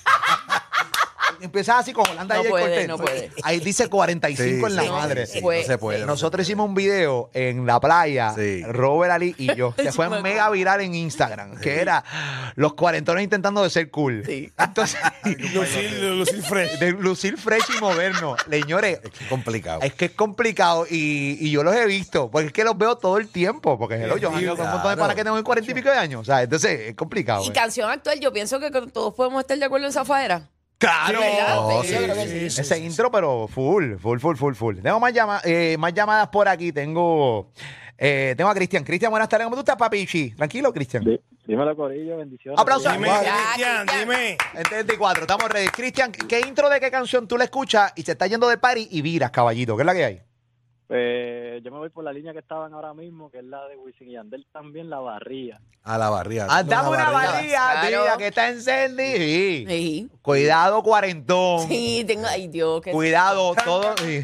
Empiezas 1.44 1.80
así 1.80 1.94
con 1.94 2.10
Holanda 2.10 2.36
No 2.36 2.42
Jay 2.42 2.50
puede, 2.52 2.66
Cortés. 2.66 2.88
no 2.88 2.98
puede. 2.98 3.32
Ahí 3.44 3.60
dice 3.60 3.88
45 3.90 4.68
en 4.68 4.76
la 4.76 4.84
sí, 4.84 4.90
madre. 4.90 5.22
no 5.22 5.28
se 5.66 5.78
puede. 5.78 6.06
Nosotros 6.06 6.48
hicimos 6.48 6.68
un 6.68 6.74
video 6.76 7.30
en 7.34 7.66
la 7.66 7.80
playa, 7.80 8.34
Sí. 8.36 8.64
Robert 8.64 9.12
Ali 9.14 9.36
y 9.38 9.54
yo, 9.56 9.74
que 9.76 9.84
Sí, 9.84 9.90
fue 9.92 10.10
me 10.10 10.22
mega 10.22 10.50
viral 10.50 10.82
en 10.82 10.96
Instagram, 10.96 11.60
que 11.60 11.82
era 11.82 12.04
los 12.56 12.74
cuarentones 12.76 13.24
intentando 13.24 13.62
de 13.64 13.70
ser 13.70 13.92
cool. 13.92 14.24
Sí. 14.26 14.52
Entonces, 14.58 15.00
Lucir, 15.54 15.92
lucir 16.04 16.42
fresh. 16.44 16.80
de 16.80 16.92
lucir 16.92 17.38
fresh 17.38 17.64
y 17.78 17.80
moderno. 17.82 18.36
Señores, 18.50 19.00
Es 19.04 19.12
que 19.12 19.24
es 19.24 19.30
complicado. 19.30 19.82
es 19.82 19.94
que 19.94 20.06
es 20.06 20.12
complicado 20.12 20.86
y, 20.90 21.38
y 21.40 21.52
yo 21.52 21.64
los 21.64 21.76
he 21.76 21.86
visto, 21.86 22.32
porque 22.32 22.48
es 22.48 22.54
que 22.54 22.64
los 22.64 22.78
veo 22.78 22.98
todo 22.98 23.18
el 23.18 23.28
tiempo, 23.28 23.78
porque 23.78 23.96
hello, 23.96 24.18
yo 24.18 24.32
jangueo 24.32 24.56
con 24.56 24.66
un 24.66 24.72
montón 24.74 24.92
de 24.92 24.98
panas 24.98 25.16
que 25.16 25.24
tengo 25.24 25.44
40 25.44 25.72
y 25.72 25.74
pico 25.74 25.90
de 25.90 25.98
años, 25.98 26.22
o 26.22 26.26
sea, 26.26 26.42
entonces 26.42 26.80
es 26.90 26.96
complicado. 26.96 27.44
Y 27.44 27.50
eh. 27.50 27.54
canción 27.54 27.90
actual, 27.90 28.20
yo 28.20 28.32
pienso 28.32 28.60
que 28.60 28.72
todos 28.72 29.14
podemos 29.14 29.42
estar 29.42 29.58
de 29.58 29.66
acuerdo 29.66 29.88
en 29.88 29.94
Zafaera. 29.94 30.50
Claro. 30.84 31.82
Sí. 31.84 32.46
Ese 32.62 32.80
intro, 32.80 33.10
pero 33.12 33.48
full, 33.48 33.96
full, 33.98 34.20
full, 34.20 34.36
full, 34.36 34.54
full. 34.54 34.80
Tengo 34.82 35.00
más, 35.00 35.14
llama- 35.14 35.42
eh, 35.46 35.78
más 35.80 35.94
llamadas 35.94 36.28
por 36.28 36.48
aquí. 36.48 36.72
Tengo 36.74 37.52
eh, 37.98 38.34
tengo 38.36 38.50
a 38.50 38.54
Cristian. 38.54 38.84
Cristian, 38.84 39.10
buenas 39.12 39.30
tardes. 39.30 39.46
¿Cómo 39.46 39.56
tú 39.56 39.62
estás, 39.62 39.78
papichi? 39.78 40.32
Tranquilo, 40.32 40.74
Cristian. 40.74 41.04
Dímelo, 41.46 41.76
Corillo, 41.76 42.18
bendiciones. 42.18 42.60
Aplausos. 42.60 42.92
Dime. 42.92 43.08
Cristian, 43.10 43.86
dime. 44.00 44.38
En 44.56 44.64
34, 44.64 45.22
estamos 45.24 45.50
ready. 45.50 45.68
Cristian, 45.70 46.12
¿qué 46.12 46.42
intro 46.42 46.70
de 46.70 46.80
qué 46.80 46.92
canción 46.92 47.28
tú 47.28 47.38
le 47.38 47.46
escuchas 47.46 47.94
y 47.96 48.02
se 48.04 48.14
está 48.14 48.28
yendo 48.28 48.48
del 48.50 48.60
party 48.60 48.88
y 48.92 49.02
viras, 49.02 49.32
caballito? 49.32 49.76
¿Qué 49.78 49.84
es 49.84 49.86
la 49.86 49.94
que 49.94 50.04
hay? 50.06 50.22
Pues 50.94 51.64
yo 51.64 51.72
me 51.72 51.80
voy 51.80 51.90
por 51.90 52.04
la 52.04 52.14
línea 52.14 52.34
que 52.34 52.38
estaban 52.40 52.72
ahora 52.72 52.94
mismo, 52.94 53.32
que 53.32 53.40
es 53.40 53.44
la 53.46 53.66
de 53.68 53.76
Wisin 53.78 54.10
y 54.10 54.14
Yandel 54.14 54.46
también, 54.54 54.92
la 54.92 55.00
barría. 55.00 55.60
A 55.84 55.98
la 55.98 56.12
barriga. 56.12 56.46
Ah, 56.48 56.62
dame 56.62 56.90
una 56.90 57.10
barriga, 57.10 57.72
Claro. 57.82 58.04
tía, 58.04 58.18
que 58.20 58.28
está 58.28 58.50
encendida. 58.50 59.18
Sí. 59.18 59.66
Sí. 59.68 60.10
Cuidado, 60.22 60.84
cuarentón. 60.84 61.68
Sí, 61.68 62.04
tengo. 62.06 62.28
Ay, 62.28 62.48
Dios, 62.48 62.80
que. 62.84 62.92
Cuidado, 62.92 63.56
todo. 63.66 63.96
sí. 63.98 64.24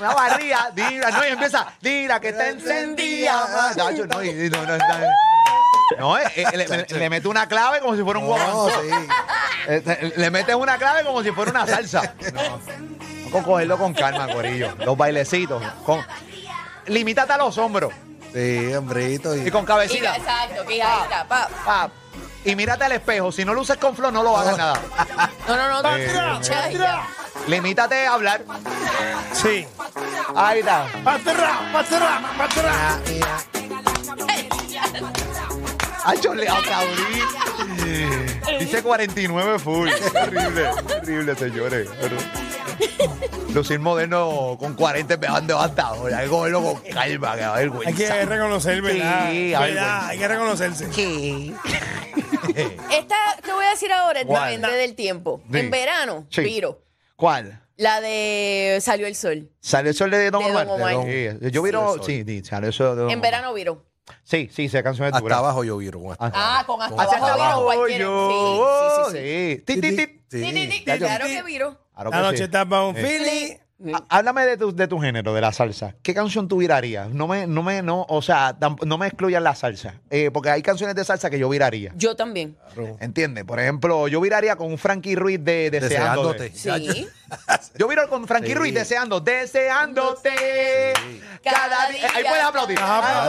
Una 0.00 0.14
barriga, 0.14 0.70
dila, 0.74 1.10
no, 1.10 1.22
y 1.22 1.28
empieza, 1.28 1.74
dila 1.82 2.18
que 2.20 2.28
está 2.30 2.48
encendida. 2.48 3.74
Nacho, 3.76 4.06
no, 4.06 4.22
eh, 6.18 6.22
eh, 6.36 6.44
le, 6.56 6.68
le- 6.68 6.86
le 6.98 7.10
mete 7.10 7.28
una 7.28 7.46
clave 7.46 7.80
como 7.80 7.94
si 7.96 8.02
fuera 8.02 8.18
un 8.18 8.24
No, 8.26 8.30
guamanzón. 8.30 8.70
sí. 8.82 8.94
Eh, 9.68 9.82
eh, 9.86 10.12
Le 10.16 10.30
metes 10.30 10.54
una 10.54 10.78
clave 10.78 11.02
como 11.04 11.22
si 11.22 11.30
fuera 11.32 11.50
una 11.50 11.66
salsa. 11.66 12.14
No, 12.32 12.97
con 13.30 13.42
cogerlo 13.42 13.78
con 13.78 13.94
calma, 13.94 14.28
Corillo. 14.32 14.74
Los 14.78 14.96
bailecitos. 14.96 15.62
Con... 15.84 16.04
Limítate 16.86 17.32
a 17.32 17.36
los 17.38 17.56
hombros 17.58 17.92
Sí, 18.32 18.72
hombrito. 18.74 19.34
y 19.36 19.46
Y, 19.46 19.50
con 19.50 19.62
Y- 19.64 19.66
cabecita. 19.66 20.16
Exacto, 20.16 20.62
está, 20.70 21.24
pa. 21.28 21.48
Pa. 21.64 21.90
Y 22.44 22.54
mírate 22.54 22.84
al 22.84 22.92
espejo. 22.92 23.32
Si 23.32 23.44
no 23.44 23.52
luces 23.54 23.76
con 23.78 23.94
flow, 23.96 24.10
no 24.10 24.22
lo 24.22 24.36
hagas 24.36 24.56
nada. 24.56 24.80
No, 25.48 25.56
no, 25.56 25.82
no. 25.82 25.96
Eh. 25.96 26.08
Limítate 27.46 28.06
a 28.06 28.14
hablar. 28.14 28.42
Sí. 29.32 29.66
Ahí 30.36 30.60
está. 30.60 30.86
Pa' 31.04 31.14
atrás, 31.14 31.58
pa' 31.72 31.80
atrás, 31.80 32.22
pa' 32.36 32.44
atrás. 32.44 33.00
Ay, 36.04 36.18
yo 36.22 36.34
le 36.34 36.48
aplaudí. 36.48 37.22
Dice 38.60 38.82
49 38.82 39.58
full. 39.58 39.88
Horrible, 40.14 40.70
horrible, 41.00 41.34
señores. 41.34 41.88
Lucir 43.54 43.78
moderno 43.80 44.56
con 44.58 44.74
40 44.74 45.14
empezando 45.14 45.54
levantado. 45.54 46.06
Hay 46.06 46.24
que 46.24 46.30
cogerlo 46.30 46.62
con 46.62 46.76
calma, 46.92 47.34
que 47.36 47.42
va 47.42 47.48
a 47.48 47.54
haber 47.54 47.70
Hay 47.86 47.94
que 47.94 48.24
reconocer, 48.26 48.82
¿verdad? 48.82 49.30
Sí. 49.30 49.54
Hay 49.54 50.18
que 50.18 50.28
reconocerse. 50.28 50.88
Esta 52.90 53.16
que 53.44 53.52
voy 53.52 53.64
a 53.64 53.70
decir 53.70 53.92
ahora 53.92 54.24
¿Cuál? 54.24 54.50
depende 54.60 54.76
del 54.76 54.94
tiempo. 54.94 55.42
Sí. 55.50 55.58
En 55.58 55.70
verano, 55.70 56.26
Sí. 56.30 56.42
viro. 56.42 56.82
¿Cuál? 57.16 57.62
La 57.76 58.00
de 58.00 58.78
Salió 58.80 59.06
el 59.06 59.14
Sol. 59.14 59.50
¿Salió 59.60 59.90
el 59.90 59.96
sol 59.96 60.10
de 60.10 60.30
Don 60.30 60.42
De 60.44 60.50
Omar? 60.50 60.66
Don 60.66 60.80
Omar. 60.80 60.94
Sí, 61.06 61.28
yo 61.52 61.62
viro, 61.62 62.02
sí, 62.04 62.24
sí, 62.26 62.42
salió 62.44 62.70
eso 62.70 62.84
de 62.96 63.02
Don 63.02 63.10
En 63.10 63.18
Omar. 63.18 63.30
verano 63.30 63.54
viro. 63.54 63.84
Sí, 64.24 64.48
sí, 64.52 64.64
esa 64.64 64.82
canción 64.82 65.06
es 65.06 65.12
hasta 65.12 65.20
dura. 65.22 65.36
abajo 65.38 65.64
yo 65.64 65.76
viro. 65.76 66.00
con 66.00 66.12
hasta 66.12 66.30
Ah, 66.34 66.64
con 66.66 66.80
hasta 66.82 67.02
Hacia 67.02 67.18
abajo 67.18 67.36
viro 67.36 67.64
cualquiera. 67.64 68.04
yo. 68.04 68.68
Sí, 68.80 69.02
sí, 69.04 69.18
sí. 69.18 69.18
Sí. 69.18 69.62
Ti, 69.64 69.80
ti, 69.80 69.96
ti. 69.96 70.20
Sí. 70.30 70.42
Ti, 70.42 70.52
ti, 70.52 70.68
ti, 70.68 70.84
Ya 70.86 70.96
yo- 70.96 71.06
Claro 71.06 71.26
que 71.26 71.42
viro. 71.42 71.78
La 72.04 72.10
sí. 72.10 72.22
noche 72.22 72.44
está 72.44 72.64
para 72.68 72.84
un 72.84 72.96
Eh. 72.96 73.02
Philly. 73.02 73.58
Há- 73.94 74.04
Háblame 74.08 74.44
de 74.44 74.56
tu, 74.56 74.74
de 74.74 74.88
tu 74.88 74.98
género, 74.98 75.32
de 75.34 75.40
la 75.40 75.52
salsa. 75.52 75.94
¿Qué 76.02 76.12
canción 76.12 76.48
tú 76.48 76.56
virarías? 76.56 77.10
No 77.10 77.28
me, 77.28 77.46
no 77.46 77.62
me, 77.62 77.80
no, 77.80 78.04
o 78.08 78.20
sea, 78.22 78.56
no 78.84 78.98
me 78.98 79.06
excluyas 79.06 79.40
la 79.40 79.54
salsa. 79.54 80.00
Eh, 80.10 80.30
porque 80.32 80.50
hay 80.50 80.62
canciones 80.62 80.96
de 80.96 81.04
salsa 81.04 81.30
que 81.30 81.38
yo 81.38 81.48
viraría. 81.48 81.92
Yo 81.94 82.16
también. 82.16 82.56
¿Entiendes? 82.98 83.44
Por 83.44 83.60
ejemplo, 83.60 84.08
yo 84.08 84.20
viraría 84.20 84.56
con 84.56 84.66
un 84.72 84.78
Frankie 84.78 85.14
Ruiz 85.14 85.38
de 85.44 85.70
Deseándote. 85.70 86.50
Deseándote. 86.50 86.92
Sí. 86.94 87.06
Yo 87.76 87.86
viro 87.88 88.08
con 88.08 88.26
Frankie 88.26 88.48
Sí. 88.48 88.54
Ruiz 88.54 88.74
deseando, 88.74 89.20
deseándote. 89.20 90.92
Cada 91.44 91.58
Cada 91.68 91.88
día. 91.90 92.08
Ahí 92.14 92.24
puedes 92.24 92.44
aplaudir. 92.44 92.78
Ah, 92.80 93.28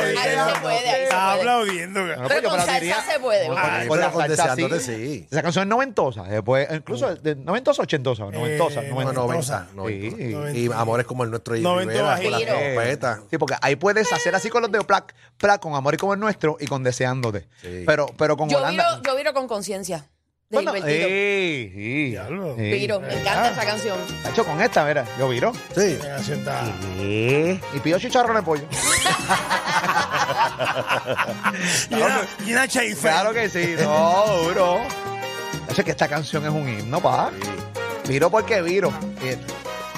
se 0.00 0.06
deseándote. 0.06 0.60
puede, 0.60 0.76
ahí 0.78 0.84
se 0.96 1.02
Estaba 1.04 1.26
puede. 1.32 1.40
aplaudiendo. 1.40 2.00
Bueno, 2.00 2.14
Pero 2.16 2.28
pues 2.28 2.42
yo 2.42 2.48
con 2.50 2.60
salsa 2.60 3.12
se 3.12 3.20
puede. 3.20 3.46
Con- 3.48 3.58
Ay, 3.58 3.88
con 3.88 4.00
la 4.00 4.06
pero 4.06 4.12
con 4.18 4.26
salsa 4.28 4.42
Deseándote, 4.54 4.80
sí. 4.80 4.94
sí. 4.96 5.28
Esa 5.30 5.42
canción 5.42 5.62
es 5.64 5.68
noventosa. 5.68 6.22
Después, 6.24 6.68
incluso, 6.72 7.14
de- 7.16 7.34
¿noventosa 7.36 7.82
o 7.82 7.84
ochentosa? 7.84 8.24
Noventosa. 8.24 8.82
Eh, 8.82 8.88
noventosa. 8.90 9.66
90, 9.74 10.16
Sí. 10.16 10.32
90. 10.32 10.58
Y 10.58 10.70
amores 10.72 11.06
como 11.06 11.24
el 11.24 11.30
nuestro 11.30 11.54
trompeta. 11.60 13.20
Sí, 13.30 13.38
porque 13.38 13.56
ahí 13.60 13.76
puedes 13.76 14.12
hacer 14.12 14.34
así 14.34 14.48
con 14.48 14.62
los 14.62 14.72
de 14.72 14.82
Plac, 14.84 15.14
Plac 15.38 15.60
con 15.60 15.74
Amor 15.74 15.94
y 15.94 15.96
como 15.96 16.14
el 16.14 16.20
nuestro 16.20 16.56
y 16.60 16.66
con 16.66 16.82
Deseándote. 16.82 17.48
Sí. 17.60 17.84
Pero, 17.86 18.06
pero 18.16 18.36
con 18.36 18.48
Yo 18.48 18.58
Holanda. 18.58 18.96
viro, 18.96 19.02
yo 19.02 19.16
viro 19.16 19.34
con 19.34 19.48
conciencia. 19.48 20.06
De 20.50 20.56
Bueno, 20.58 20.74
Gilbertito. 20.74 21.08
sí, 21.08 21.72
sí. 21.74 22.10
Diablo. 22.10 22.54
sí. 22.56 22.62
Viro, 22.62 23.00
me 23.00 23.14
encanta 23.20 23.50
esa 23.50 23.64
canción. 23.64 23.98
Hecho, 24.30 24.44
con 24.44 24.60
esta, 24.60 24.84
mira, 24.84 25.04
yo 25.18 25.28
viro. 25.28 25.52
Sí. 25.74 25.98
La 26.02 26.08
canción 26.16 26.38
está- 26.40 26.64
Sí. 26.98 27.60
Y 27.74 27.78
pido 27.80 27.98
chicharrón 27.98 28.36
de 28.36 28.42
pollo. 28.42 28.64
Y 31.90 31.94
una, 31.94 32.20
y 32.46 32.52
una 32.52 32.68
claro 33.00 33.32
que 33.32 33.48
sí, 33.48 33.74
no, 33.82 34.24
duro. 34.44 34.80
Es 35.68 35.82
que 35.84 35.90
esta 35.90 36.08
canción 36.08 36.44
es 36.44 36.50
un 36.50 36.68
himno, 36.68 37.00
pa. 37.00 37.30
Viro 38.06 38.30
porque 38.30 38.60
viro. 38.62 38.92
Eh, 39.22 39.38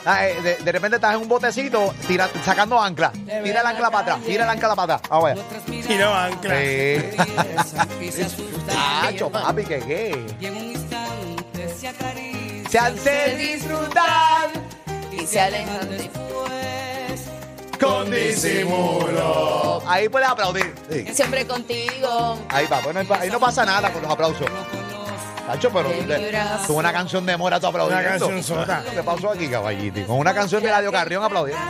De, 0.06 0.56
de 0.62 0.72
repente 0.72 0.96
estás 0.96 1.14
en 1.16 1.22
un 1.22 1.28
botecito 1.28 1.92
tira, 2.06 2.30
sacando 2.44 2.80
ancla. 2.80 3.10
Tira 3.10 3.60
el 3.60 3.66
ancla 3.66 3.90
para 3.90 4.14
atrás, 4.14 4.20
tira 4.24 4.44
el 4.44 4.50
ancla 4.50 4.76
para 4.76 4.94
atrás. 4.94 5.10
Vamos 5.10 5.30
allá. 5.30 5.42
Y 5.88 5.94
no 5.96 6.14
ancla. 6.14 6.54
Sí. 6.60 8.22
Chacho, 9.02 9.30
papi, 9.30 9.64
que 9.64 9.78
qué. 9.80 10.26
Se 12.70 12.78
hace 12.78 13.36
disfrutar 13.36 14.50
Y 15.12 15.26
se 15.26 15.40
alejan 15.40 15.88
de 15.90 16.10
con 17.78 18.10
disimulo. 18.10 19.82
Ahí 19.86 20.08
puedes 20.08 20.28
aplaudir. 20.28 20.74
Siempre 21.12 21.46
contigo. 21.46 22.38
Ahí 22.48 22.66
va, 22.66 22.80
bueno, 22.80 23.00
ahí 23.18 23.30
no 23.30 23.38
pasa 23.38 23.64
nada 23.64 23.92
con 23.92 24.02
los 24.02 24.10
aplausos. 24.10 24.46
Chacho, 25.46 25.70
pero 25.70 25.88
brazo. 25.88 26.66
tuvo 26.66 26.78
una 26.78 26.92
canción 26.92 27.24
de 27.24 27.36
mora 27.36 27.60
tú 27.60 27.66
aplaudiendo. 27.68 28.08
Una 28.08 28.18
canción 28.18 28.42
sota. 28.42 28.82
¿Qué 28.90 29.02
pasó 29.02 29.30
aquí, 29.30 29.48
caballito? 29.48 30.06
Con 30.06 30.18
una 30.18 30.34
canción 30.34 30.62
de 30.62 30.70
Radio 30.70 30.90
Carrión 30.90 31.22
aplaudiendo. 31.24 31.64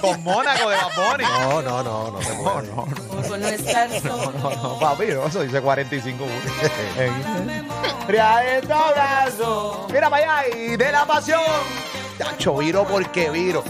con 0.00 0.22
Mónaco 0.22 0.70
de 0.70 0.76
Bad 0.76 1.10
Bunny. 1.12 1.24
No, 1.24 1.62
no, 1.62 1.82
no, 1.82 2.10
no 2.10 2.22
se 2.22 2.34
puede. 2.34 2.68
no, 2.68 2.86
no, 2.86 2.86
no 2.86 4.32
no, 4.32 4.50
no, 4.50 4.78
papi, 4.78 5.06
no, 5.06 5.26
eso 5.26 5.42
dice 5.42 5.60
45 5.60 6.24
Fría 8.06 8.60
tu 8.62 8.72
abrazo. 8.72 9.86
Mira 9.90 10.10
para 10.10 10.40
allá 10.40 10.56
y 10.56 10.76
de 10.76 10.92
la 10.92 11.06
pasión. 11.06 11.40
Chacho, 12.18 12.56
viro 12.56 12.84
porque 12.84 13.30
viro. 13.30 13.64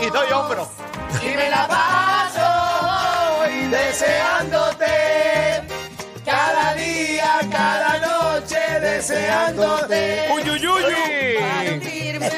Y 0.00 0.10
doy 0.10 0.32
hombro. 0.32 0.68
Y 1.22 1.36
me 1.36 1.50
la 1.50 1.66
paso 1.66 3.50
Y 3.50 3.66
deseándote. 3.66 4.89
Deseándote. 9.00 10.28
Uy, 10.32 10.42
uy, 10.50 10.66
uy, 10.66 10.84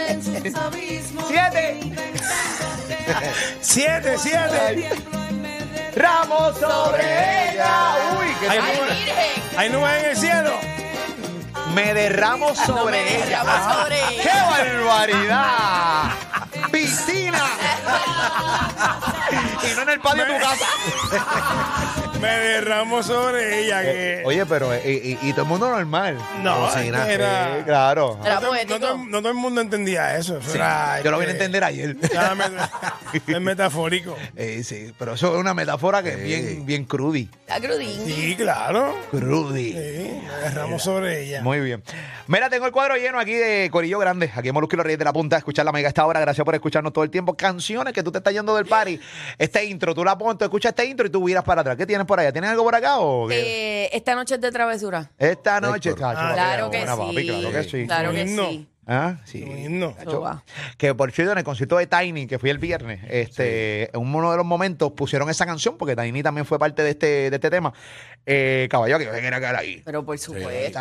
en 0.09 0.23
sus 0.23 0.55
abismos. 0.61 1.25
Siete. 1.29 1.93
Siete, 3.61 4.17
siete. 4.19 4.89
Ramos 5.97 6.59
sobre 6.59 7.53
ella. 7.53 7.95
Uy, 8.19 8.35
que 8.41 8.49
Ay, 8.49 8.59
¡Ay, 8.63 8.77
nube. 8.79 9.59
Hay 9.59 9.69
nubes 9.71 10.05
en 10.05 10.11
el 10.11 10.17
cielo. 10.17 10.53
me 11.75 11.95
derramo 11.95 12.55
sobre 12.55 13.03
me 13.03 13.17
ella. 13.17 13.43
derramo 13.43 13.75
sobre 13.83 13.99
¡Qué 14.09 14.21
ella! 14.23 14.49
barbaridad! 14.49 16.11
¡Piscina! 16.71 17.43
y 19.63 19.75
no 19.75 19.83
en 19.83 19.89
el 19.89 20.01
patio 20.01 20.25
de 20.25 20.33
tu 20.35 20.39
casa. 20.41 20.67
Me 22.23 22.29
derramo 22.39 23.03
sobre 23.03 23.65
ella. 23.65 23.83
Que... 23.83 24.23
Oye, 24.25 24.47
pero 24.47 24.73
eh, 24.73 24.83
y, 24.85 25.13
y- 25.13 25.19
y 25.29 25.33
todo 25.33 25.43
el 25.43 25.49
mundo 25.49 25.69
normal. 25.69 26.17
no, 26.43 26.71
sí, 26.71 26.91
nada. 26.91 27.13
era. 27.13 27.57
Sí, 27.59 27.65
claro. 27.65 28.19
Era 28.25 28.35
No, 28.37 28.41
todo- 28.41 28.47
no 28.53 28.57
poético. 28.57 28.79
todo, 28.81 28.97
no 28.99 29.19
todo 29.19 29.29
el 29.29 29.35
mundo 29.39 29.61
entendía 29.61 30.17
eso. 30.17 30.39
eso 30.39 30.55
era, 30.55 31.01
Yo 31.03 31.11
lo 31.11 31.19
vine 31.19 31.31
a 31.31 31.33
este, 31.33 31.45
entender 31.45 31.65
ayer. 31.65 31.97
es 33.27 33.41
metafórico. 33.41 34.17
Eh, 34.37 34.63
sí, 34.65 34.93
pero 34.99 35.15
eso 35.15 35.35
es 35.35 35.41
una 35.41 35.53
metáfora 35.55 36.03
que 36.03 36.11
es 36.11 36.23
bien, 36.23 36.65
bien 36.65 36.85
crudi. 36.85 37.29
Está 37.47 37.61
crudín. 37.61 38.01
Sí, 38.07 38.35
claro. 38.37 38.97
Crudi. 39.11 39.73
Sí, 39.73 40.21
me 40.27 40.43
derramos 40.43 40.83
sobre 40.83 41.25
ella. 41.25 41.43
Muy 41.43 41.61
bien. 41.61 41.83
Mira, 42.29 42.49
tengo 42.49 42.67
el 42.67 42.73
cuadro 42.73 42.97
lleno 42.97 43.19
aquí 43.19 43.35
de 43.35 43.69
Corillo 43.71 43.99
Grande, 43.99 44.31
aquí 44.35 44.49
en 44.49 44.55
Molusco 44.55 44.77
y 44.77 44.79
los 44.79 44.85
Reyes 44.87 44.99
de 44.99 45.05
la 45.05 45.13
Punta, 45.13 45.37
escuchar 45.37 45.65
la 45.65 45.73
mega 45.73 45.89
a 45.89 45.91
esta 45.91 46.07
hora. 46.07 46.21
Gracias 46.21 46.45
por 46.45 46.55
escucharnos 46.55 46.93
todo 46.93 47.05
el 47.05 47.11
tiempo. 47.11 47.35
Canciones 47.35 47.93
que 47.93 48.03
tú 48.03 48.13
te 48.13 48.19
estás 48.19 48.33
yendo 48.33 48.55
del 48.55 48.65
party. 48.67 48.99
Este 49.39 49.65
intro, 49.65 49.95
tú 49.95 50.05
la 50.05 50.17
pones, 50.17 50.39
tú 50.39 50.45
escuchas 50.45 50.71
este 50.71 50.85
intro 50.87 51.07
y 51.07 51.11
tú 51.11 51.23
miras 51.25 51.45
para 51.45 51.61
atrás. 51.63 51.77
¿Qué 51.77 51.85
tienes 51.85 52.07
por 52.07 52.12
allá? 52.21 52.33
¿Tienes 52.33 52.51
algo 52.51 52.65
por 52.65 52.75
acá 52.75 52.99
o 52.99 53.29
qué? 53.29 53.85
Eh, 53.85 53.91
esta 53.93 54.15
noche 54.15 54.35
es 54.37 54.41
de 54.41 54.51
travesura. 54.53 55.11
Esta 55.19 55.61
noche, 55.61 55.91
chacho, 55.91 56.01
papi, 56.03 56.33
Claro 56.35 56.71
que 56.71 56.79
buena, 56.79 56.95
sí. 56.95 57.01
papi, 57.01 57.27
claro 57.27 57.51
que 57.53 57.65
sí. 57.65 57.87
Claro 57.87 58.13
que 58.13 58.29
sí. 58.29 58.69
Ah, 58.85 59.19
sí. 59.25 59.45
Que 60.77 60.93
por 60.95 61.13
cierto, 61.13 61.33
en 61.33 61.39
el 61.39 61.45
concierto 61.45 61.77
de 61.79 61.87
Tiny, 61.87 62.27
que 62.27 62.39
fui 62.41 62.51
el 62.51 62.59
viernes, 62.59 63.01
este, 63.09 63.95
en 63.97 64.01
uno 64.01 64.33
de 64.33 64.37
los 64.37 64.45
momentos 64.45 64.93
pusieron 64.93 65.31
esa 65.31 65.47
canción, 65.47 65.77
porque 65.79 65.95
Tiny 65.95 66.23
también 66.23 66.45
fue 66.47 66.59
parte 66.59 66.83
de 66.83 66.91
este, 66.91 67.31
de 67.31 67.37
este 67.37 67.49
tema. 67.49 67.73
Eh, 68.27 68.67
caballo, 68.71 68.99
que 68.99 69.05
yo 69.05 69.13
quería 69.13 69.39
quedar 69.39 69.57
ahí. 69.57 69.83
Pero 69.85 70.05
por 70.05 70.19
supuesto. 70.19 70.81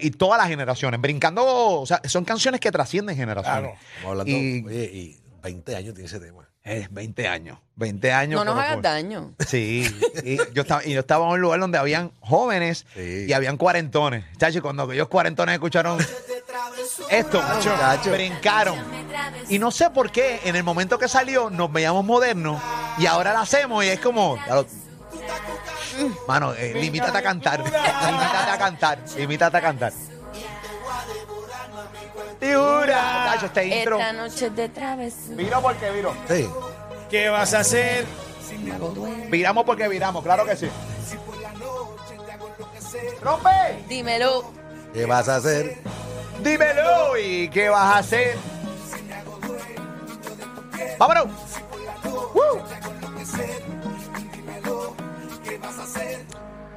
Y 0.00 0.10
todas 0.12 0.38
las 0.38 0.48
generaciones, 0.48 1.00
brincando, 1.00 1.42
o 1.80 1.86
sea, 1.86 2.00
son 2.04 2.24
canciones 2.26 2.60
que 2.60 2.70
trascienden 2.70 3.16
generaciones. 3.16 3.60
Claro. 3.72 3.76
Estamos 3.96 4.10
hablando, 4.10 4.30
Y- 4.32 4.64
oye, 4.66 4.84
y 4.92 5.19
20 5.42 5.76
años 5.76 5.94
tiene 5.94 6.06
ese 6.06 6.20
tema. 6.20 6.48
Eh, 6.64 6.86
20 6.90 7.26
años. 7.26 7.58
20 7.76 8.12
años. 8.12 8.44
No 8.44 8.52
nos 8.52 8.62
hagas 8.62 8.82
daño. 8.82 9.34
Sí, 9.46 9.86
y 10.24 10.36
yo 10.52 10.62
estaba, 10.62 10.84
y 10.84 10.92
yo 10.92 11.00
estaba 11.00 11.26
en 11.26 11.32
un 11.32 11.40
lugar 11.40 11.58
donde 11.60 11.78
habían 11.78 12.12
jóvenes 12.20 12.84
Sí. 12.94 13.26
y 13.28 13.32
habían 13.32 13.56
cuarentones. 13.56 14.24
Chacho, 14.36 14.60
cuando 14.62 14.82
aquellos 14.82 15.08
cuarentones 15.08 15.54
escucharon 15.54 15.98
esto, 17.10 17.42
Chacho. 17.62 18.10
brincaron. 18.12 18.78
Y 19.48 19.58
no 19.58 19.70
sé 19.70 19.90
por 19.90 20.12
qué, 20.12 20.40
en 20.44 20.54
el 20.56 20.62
momento 20.62 20.98
que 20.98 21.08
salió, 21.08 21.48
nos 21.50 21.72
veíamos 21.72 22.04
modernos 22.04 22.60
y 22.98 23.06
ahora 23.06 23.32
lo 23.32 23.38
hacemos 23.40 23.84
y 23.84 23.88
es 23.88 24.00
como. 24.00 24.36
claro, 24.44 24.66
Mano, 26.28 26.54
eh, 26.54 26.72
limítate 26.74 27.18
a 27.18 27.22
cantar. 27.22 27.58
Limítate 27.60 28.50
a 28.50 28.58
cantar. 28.58 28.98
Limítate 29.16 29.56
a 29.56 29.60
cantar. 29.60 29.92
Tiura. 32.40 33.32
Chacho, 33.34 33.46
este 33.46 33.66
intro. 33.66 33.98
Esta 33.98 34.12
noche 34.12 34.46
es 34.46 34.56
de 34.56 34.68
travesura. 34.68 35.36
Viro 35.36 35.62
porque 35.62 35.90
viro. 35.90 36.14
Sí. 36.28 36.48
¿Qué 37.10 37.28
vas 37.28 37.54
a 37.54 37.60
hacer? 37.60 38.06
Viramos 39.28 39.64
porque 39.64 39.88
viramos, 39.88 40.24
claro 40.24 40.44
que 40.44 40.56
sí. 40.56 40.68
¡Rompe! 43.22 43.84
Dímelo. 43.88 44.52
¿Qué 44.92 45.06
vas 45.06 45.28
a 45.28 45.36
hacer? 45.36 45.78
Dímelo 46.42 47.16
y 47.18 47.48
qué 47.50 47.68
vas 47.68 47.94
a 47.94 47.98
hacer. 47.98 48.36
Vámonos. 50.98 51.26
¡Woo! 52.04 52.62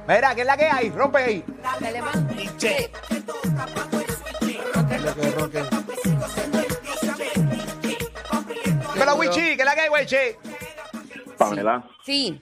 Mira, 0.06 0.34
¿qué 0.34 0.40
es 0.42 0.46
la 0.46 0.56
que 0.56 0.66
hay? 0.66 0.90
Rompe 0.90 1.18
ahí. 1.18 1.44
Dale 1.80 2.02
más. 5.16 5.26
Sí. 5.26 5.30
Lo 5.30 5.32
que 5.32 5.38
ronque. 5.38 5.62
Dímelo, 8.94 9.16
Wichi, 9.16 9.56
¿qué 9.56 9.64
la 9.64 9.74
que 9.74 9.80
hay, 9.82 9.88
Wichi? 9.90 10.16
Pamela, 11.38 11.84
Sí. 12.04 12.40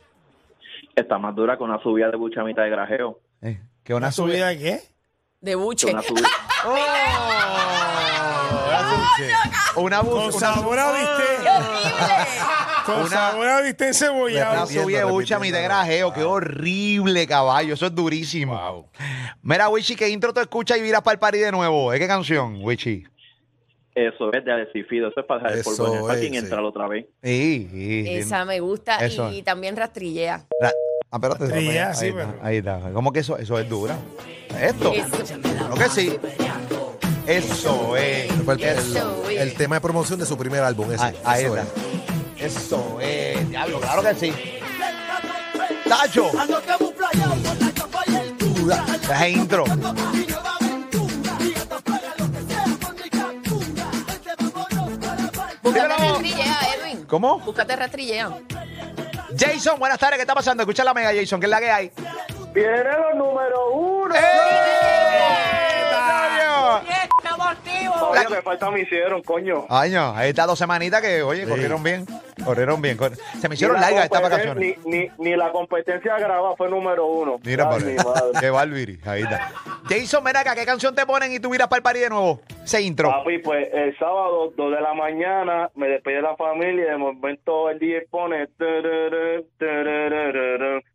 está 0.95 1.19
más 1.19 1.35
dura 1.35 1.57
con 1.57 1.71
una 1.71 1.83
subida 1.83 2.11
de 2.11 2.17
mucha 2.17 2.43
mitad 2.45 2.63
de 2.63 2.71
grajeo. 2.71 3.19
Eh, 3.41 3.61
que 3.83 3.95
una 3.95 4.07
¿Una 4.07 4.13
subida 4.13 4.49
de 4.49 4.59
qué? 4.59 4.81
De 5.41 5.51
Que 5.53 5.55
buche. 5.57 5.91
una 5.93 6.03
subida. 6.03 6.29
Oh, 9.75 9.81
una 9.83 10.01
bu- 10.03 10.11
Con 10.11 10.23
una 10.27 10.33
sabor 10.33 10.79
a 10.79 10.93
bistec. 10.93 11.41
Con 12.87 13.03
Una- 13.03 13.35
Una. 13.37 13.61
Repitiendo, 13.61 14.67
subida 14.67 14.99
de 14.99 15.05
bucha 15.05 15.39
mi 15.39 15.51
de 15.51 15.59
repitiendo. 15.59 15.63
grajeo. 15.63 16.13
Qué 16.13 16.23
horrible, 16.25 17.27
caballo. 17.27 17.75
Eso 17.75 17.87
es 17.87 17.95
durísimo. 17.95 18.55
Wow. 18.59 18.87
Mira, 19.43 19.69
Wichi, 19.69 19.95
¿qué 19.97 20.09
intro 20.09 20.33
tú 20.33 20.41
escuchas 20.41 20.79
y 20.79 20.83
viras 20.83 21.03
para 21.03 21.15
el 21.15 21.19
party 21.19 21.39
de 21.39 21.53
nuevo? 21.53 21.93
¿Es 21.93 22.01
qué 22.01 22.07
canción, 22.07 22.59
Wichi? 22.63 23.05
Eso 23.95 24.33
es 24.33 24.45
de 24.45 24.53
Alecifido. 24.53 25.09
Eso 25.09 25.21
es 25.21 25.27
para 25.27 25.43
dejar 25.43 25.59
el 25.59 25.65
polvo 25.65 25.87
en 25.87 25.93
el 25.93 25.99
Eso 25.99 26.07
parking 26.09 26.27
es, 26.29 26.33
y 26.33 26.37
entrar 26.39 26.63
otra 26.65 26.89
vez. 26.89 27.07
Sí, 27.23 27.69
sí, 27.71 28.05
sí. 28.05 28.15
Esa 28.15 28.45
me 28.45 28.61
gusta. 28.61 28.97
Eso. 29.05 29.31
Y 29.31 29.43
también 29.43 29.77
rastrillea. 29.77 30.47
Ra- 30.61 30.73
Ah, 31.15 31.19
pero 31.21 31.35
te- 31.35 31.45
Rastrilla, 31.45 31.89
ahí, 31.91 31.95
sí, 31.95 32.07
está, 32.07 32.27
pero- 32.33 32.39
ahí 32.43 32.57
está. 32.57 32.81
¿Cómo 32.95 33.13
que 33.13 33.21
eso, 33.21 33.37
eso 33.37 33.59
es 33.59 33.69
dura? 33.69 33.99
Esto. 34.59 34.93
Eso. 34.95 35.39
Claro 35.43 35.75
que 35.75 35.89
sí. 35.91 36.17
Eso 37.27 37.97
es. 37.97 38.33
Fue 38.45 38.55
el, 38.55 38.63
el- 38.63 38.79
Eso 38.79 39.31
es. 39.31 39.41
el 39.41 39.55
tema 39.55 39.77
de 39.77 39.81
promoción 39.83 40.19
de 40.19 40.25
su 40.27 40.37
primer 40.39 40.63
álbum. 40.63 40.91
Ese. 40.91 41.05
Ahí, 41.05 41.15
ahí 41.25 41.45
Eso 41.45 41.57
está. 41.57 41.69
es. 41.69 42.02
Eso 42.43 42.99
es. 43.01 43.49
Diablo, 43.49 43.81
claro 43.81 44.03
que 44.03 44.15
sí. 44.17 44.35
Tacho. 45.89 46.29
Ese 49.13 49.31
intro. 49.31 49.65
Edwin. 55.65 57.05
¿Cómo? 57.07 57.39
Búscate 57.39 57.77
rastrillea. 57.77 58.31
Jason, 59.39 59.79
buenas 59.79 60.01
tardes. 60.01 60.17
¿Qué 60.17 60.23
está 60.23 60.35
pasando? 60.35 60.65
Escucha 60.65 60.83
la 60.83 60.95
mega, 60.95 61.13
Jason. 61.15 61.39
¿Qué 61.39 61.47
es 61.47 61.51
la 61.51 61.61
que 61.61 61.71
hay? 61.71 61.93
Viene 62.53 62.83
los 62.83 63.15
número 63.17 63.71
uno. 63.73 64.15
¡Eh! 64.17 64.63
Oye, 68.13 68.29
me 68.29 68.43
falta 68.43 68.71
me 68.71 68.81
hicieron, 68.81 69.23
coño. 69.23 69.67
Ay, 69.69 69.91
no, 69.91 70.15
ahí 70.15 70.31
está 70.31 70.47
dos 70.47 70.59
semanitas 70.59 71.01
que, 71.01 71.23
oye, 71.23 71.47
corrieron 71.47 71.83
bien. 71.83 72.07
Corrieron 72.45 72.81
bien. 72.83 72.97
cor- 72.97 73.17
Se 73.41 73.49
me 73.49 73.55
hicieron 73.55 73.81
largas 73.81 74.05
estas 74.05 74.23
vacaciones. 74.23 74.77
Ni, 74.85 74.99
ni, 74.99 75.09
ni 75.19 75.37
la 75.37 75.51
competencia 75.53 76.17
grabada 76.19 76.55
fue 76.57 76.69
número 76.69 77.07
uno. 77.07 77.39
Mira, 77.45 77.69
por. 77.71 77.83
Qué 78.41 78.51
barbiri. 78.51 78.99
Ahí 79.05 79.23
está. 79.23 79.51
Jason, 79.89 80.23
ven 80.25 80.37
acá, 80.37 80.55
¿qué 80.55 80.65
canción 80.65 80.95
te 80.95 81.05
ponen 81.07 81.33
y 81.33 81.41
tú 81.41 81.51
miras 81.51 81.69
para 81.69 81.79
el 81.79 81.83
party 81.83 81.99
de 82.01 82.09
nuevo? 82.11 82.41
Ese 82.65 82.81
intro. 82.83 83.11
Papi, 83.11 83.39
pues 83.39 83.69
el 83.73 83.97
sábado, 83.99 84.53
2 84.57 84.71
de 84.73 84.81
la 84.81 84.95
mañana, 84.95 85.71
me 85.75 85.89
despedí 85.89 86.17
de 86.17 86.23
la 86.23 86.37
familia 86.37 86.85
y 86.85 86.91
de 86.91 86.97
momento 86.97 87.69
el 87.71 87.79
DJ 87.79 88.07
pone 88.11 88.47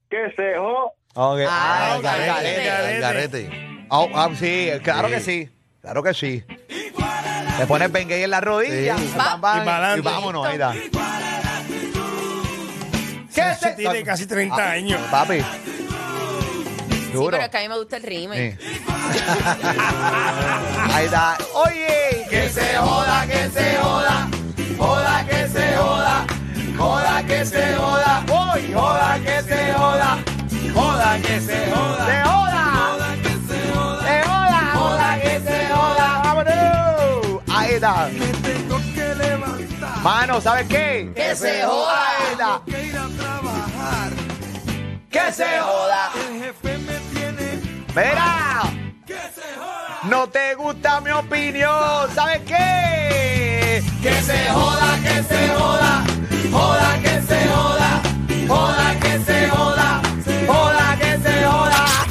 que 0.09 0.33
se 0.35 0.57
jo. 0.57 0.93
Ah, 1.15 1.35
Ah, 1.49 1.95
ok. 1.97 2.03
garete. 2.03 2.65
Garete. 2.65 2.95
El 2.95 3.01
garete. 3.01 3.49
Oh, 3.89 4.07
ah, 4.13 4.29
sí, 4.35 4.69
claro 4.83 5.07
Sí. 5.07 5.13
que 5.13 5.19
sí. 5.21 5.49
Claro 5.81 6.03
que 6.03 6.13
sí. 6.13 6.43
Le 7.59 7.65
pones 7.65 7.91
Bengay 7.91 8.23
en 8.23 8.29
la 8.29 8.41
rodilla. 8.41 8.97
Sí. 8.97 9.05
Y 9.05 9.07
y 9.07 9.19
adelante. 9.19 10.01
vámonos, 10.01 10.45
ahí 10.45 10.53
está. 10.53 10.73
¿Qué 13.37 13.55
se 13.59 13.69
tiene 13.73 14.03
casi 14.03 14.25
30 14.25 14.71
años. 14.71 14.99
Papi. 15.11 15.41
Sí, 15.41 17.13
Duro. 17.13 17.29
pero 17.29 17.43
es 17.43 17.49
que 17.49 17.57
a 17.57 17.61
mí 17.61 17.69
me 17.69 17.77
gusta 17.77 17.97
el 17.97 18.03
remake. 18.03 18.57
Sí. 18.59 18.67
Ahí 20.91 21.05
está. 21.05 21.37
Oye, 21.53 22.25
que 22.31 22.49
se 22.49 22.77
joda, 22.77 23.27
que 23.27 23.49
se 23.49 23.77
joda. 23.77 24.27
Joda, 24.75 25.25
que 25.27 25.47
se 25.47 25.77
joda. 25.77 26.25
Joda, 26.77 27.23
que 27.27 27.45
se 27.45 27.75
joda. 27.75 28.25
Hoy, 28.27 28.73
joda, 28.73 29.19
que 29.23 29.43
se 29.43 29.73
joda. 29.73 30.17
Joda, 30.73 31.17
que 31.21 31.39
se 31.39 31.71
joda. 31.71 32.05
Se 32.07 32.23
joda. 32.23 32.63
Se 34.07 34.23
joda, 34.27 34.71
joda, 34.73 35.19
que 35.21 35.39
se 35.39 35.67
joda. 35.73 36.21
Vámonos. 36.23 37.43
Ahí 37.49 37.73
está. 37.73 38.09
Mano, 40.07 40.39
¿sabes 40.39 40.65
qué? 40.69 41.11
Que 41.13 41.35
se 41.35 41.63
joda. 41.63 42.07
Ahí 42.07 42.31
está. 42.31 42.61
Que 45.09 45.33
se 45.33 45.59
joda. 45.59 46.11
Mira. 47.93 48.61
No 50.03 50.29
te 50.29 50.55
gusta 50.55 51.01
mi 51.01 51.11
opinión. 51.11 52.07
¿Sabes 52.15 52.39
qué? 52.47 53.83
Que 54.01 54.21
se 54.21 54.49
joda, 54.49 54.97
que 55.03 55.23
se 55.23 55.47
joda. 55.49 56.05
Joda, 56.53 56.99
que 57.03 57.21
se 57.23 57.47
joda. 57.49 58.01
Joda, 58.47 58.99
que 59.01 59.19
se 59.25 59.49
joda. 59.49 60.01
Joda, 60.47 60.97
que 61.01 61.17
se 61.19 61.45
joda. 61.45 62.06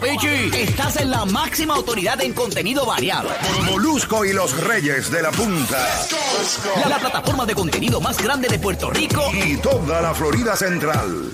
Papichi, 0.00 0.50
estás 0.54 0.96
en 0.96 1.10
la 1.10 1.26
máxima 1.26 1.74
autoridad 1.74 2.18
en 2.22 2.32
contenido 2.32 2.86
variado. 2.86 3.28
Molusco 3.66 4.24
y 4.24 4.32
los 4.32 4.58
Reyes 4.64 5.10
de 5.10 5.20
la 5.20 5.30
Punta. 5.30 5.86
La, 6.80 6.88
la 6.88 6.98
plataforma 6.98 7.44
de 7.44 7.54
contenido 7.54 8.00
más 8.00 8.16
grande 8.16 8.48
de 8.48 8.58
Puerto 8.58 8.88
Rico 8.90 9.22
Y 9.34 9.58
toda 9.58 10.00
la 10.00 10.14
Florida 10.14 10.56
Central. 10.56 11.30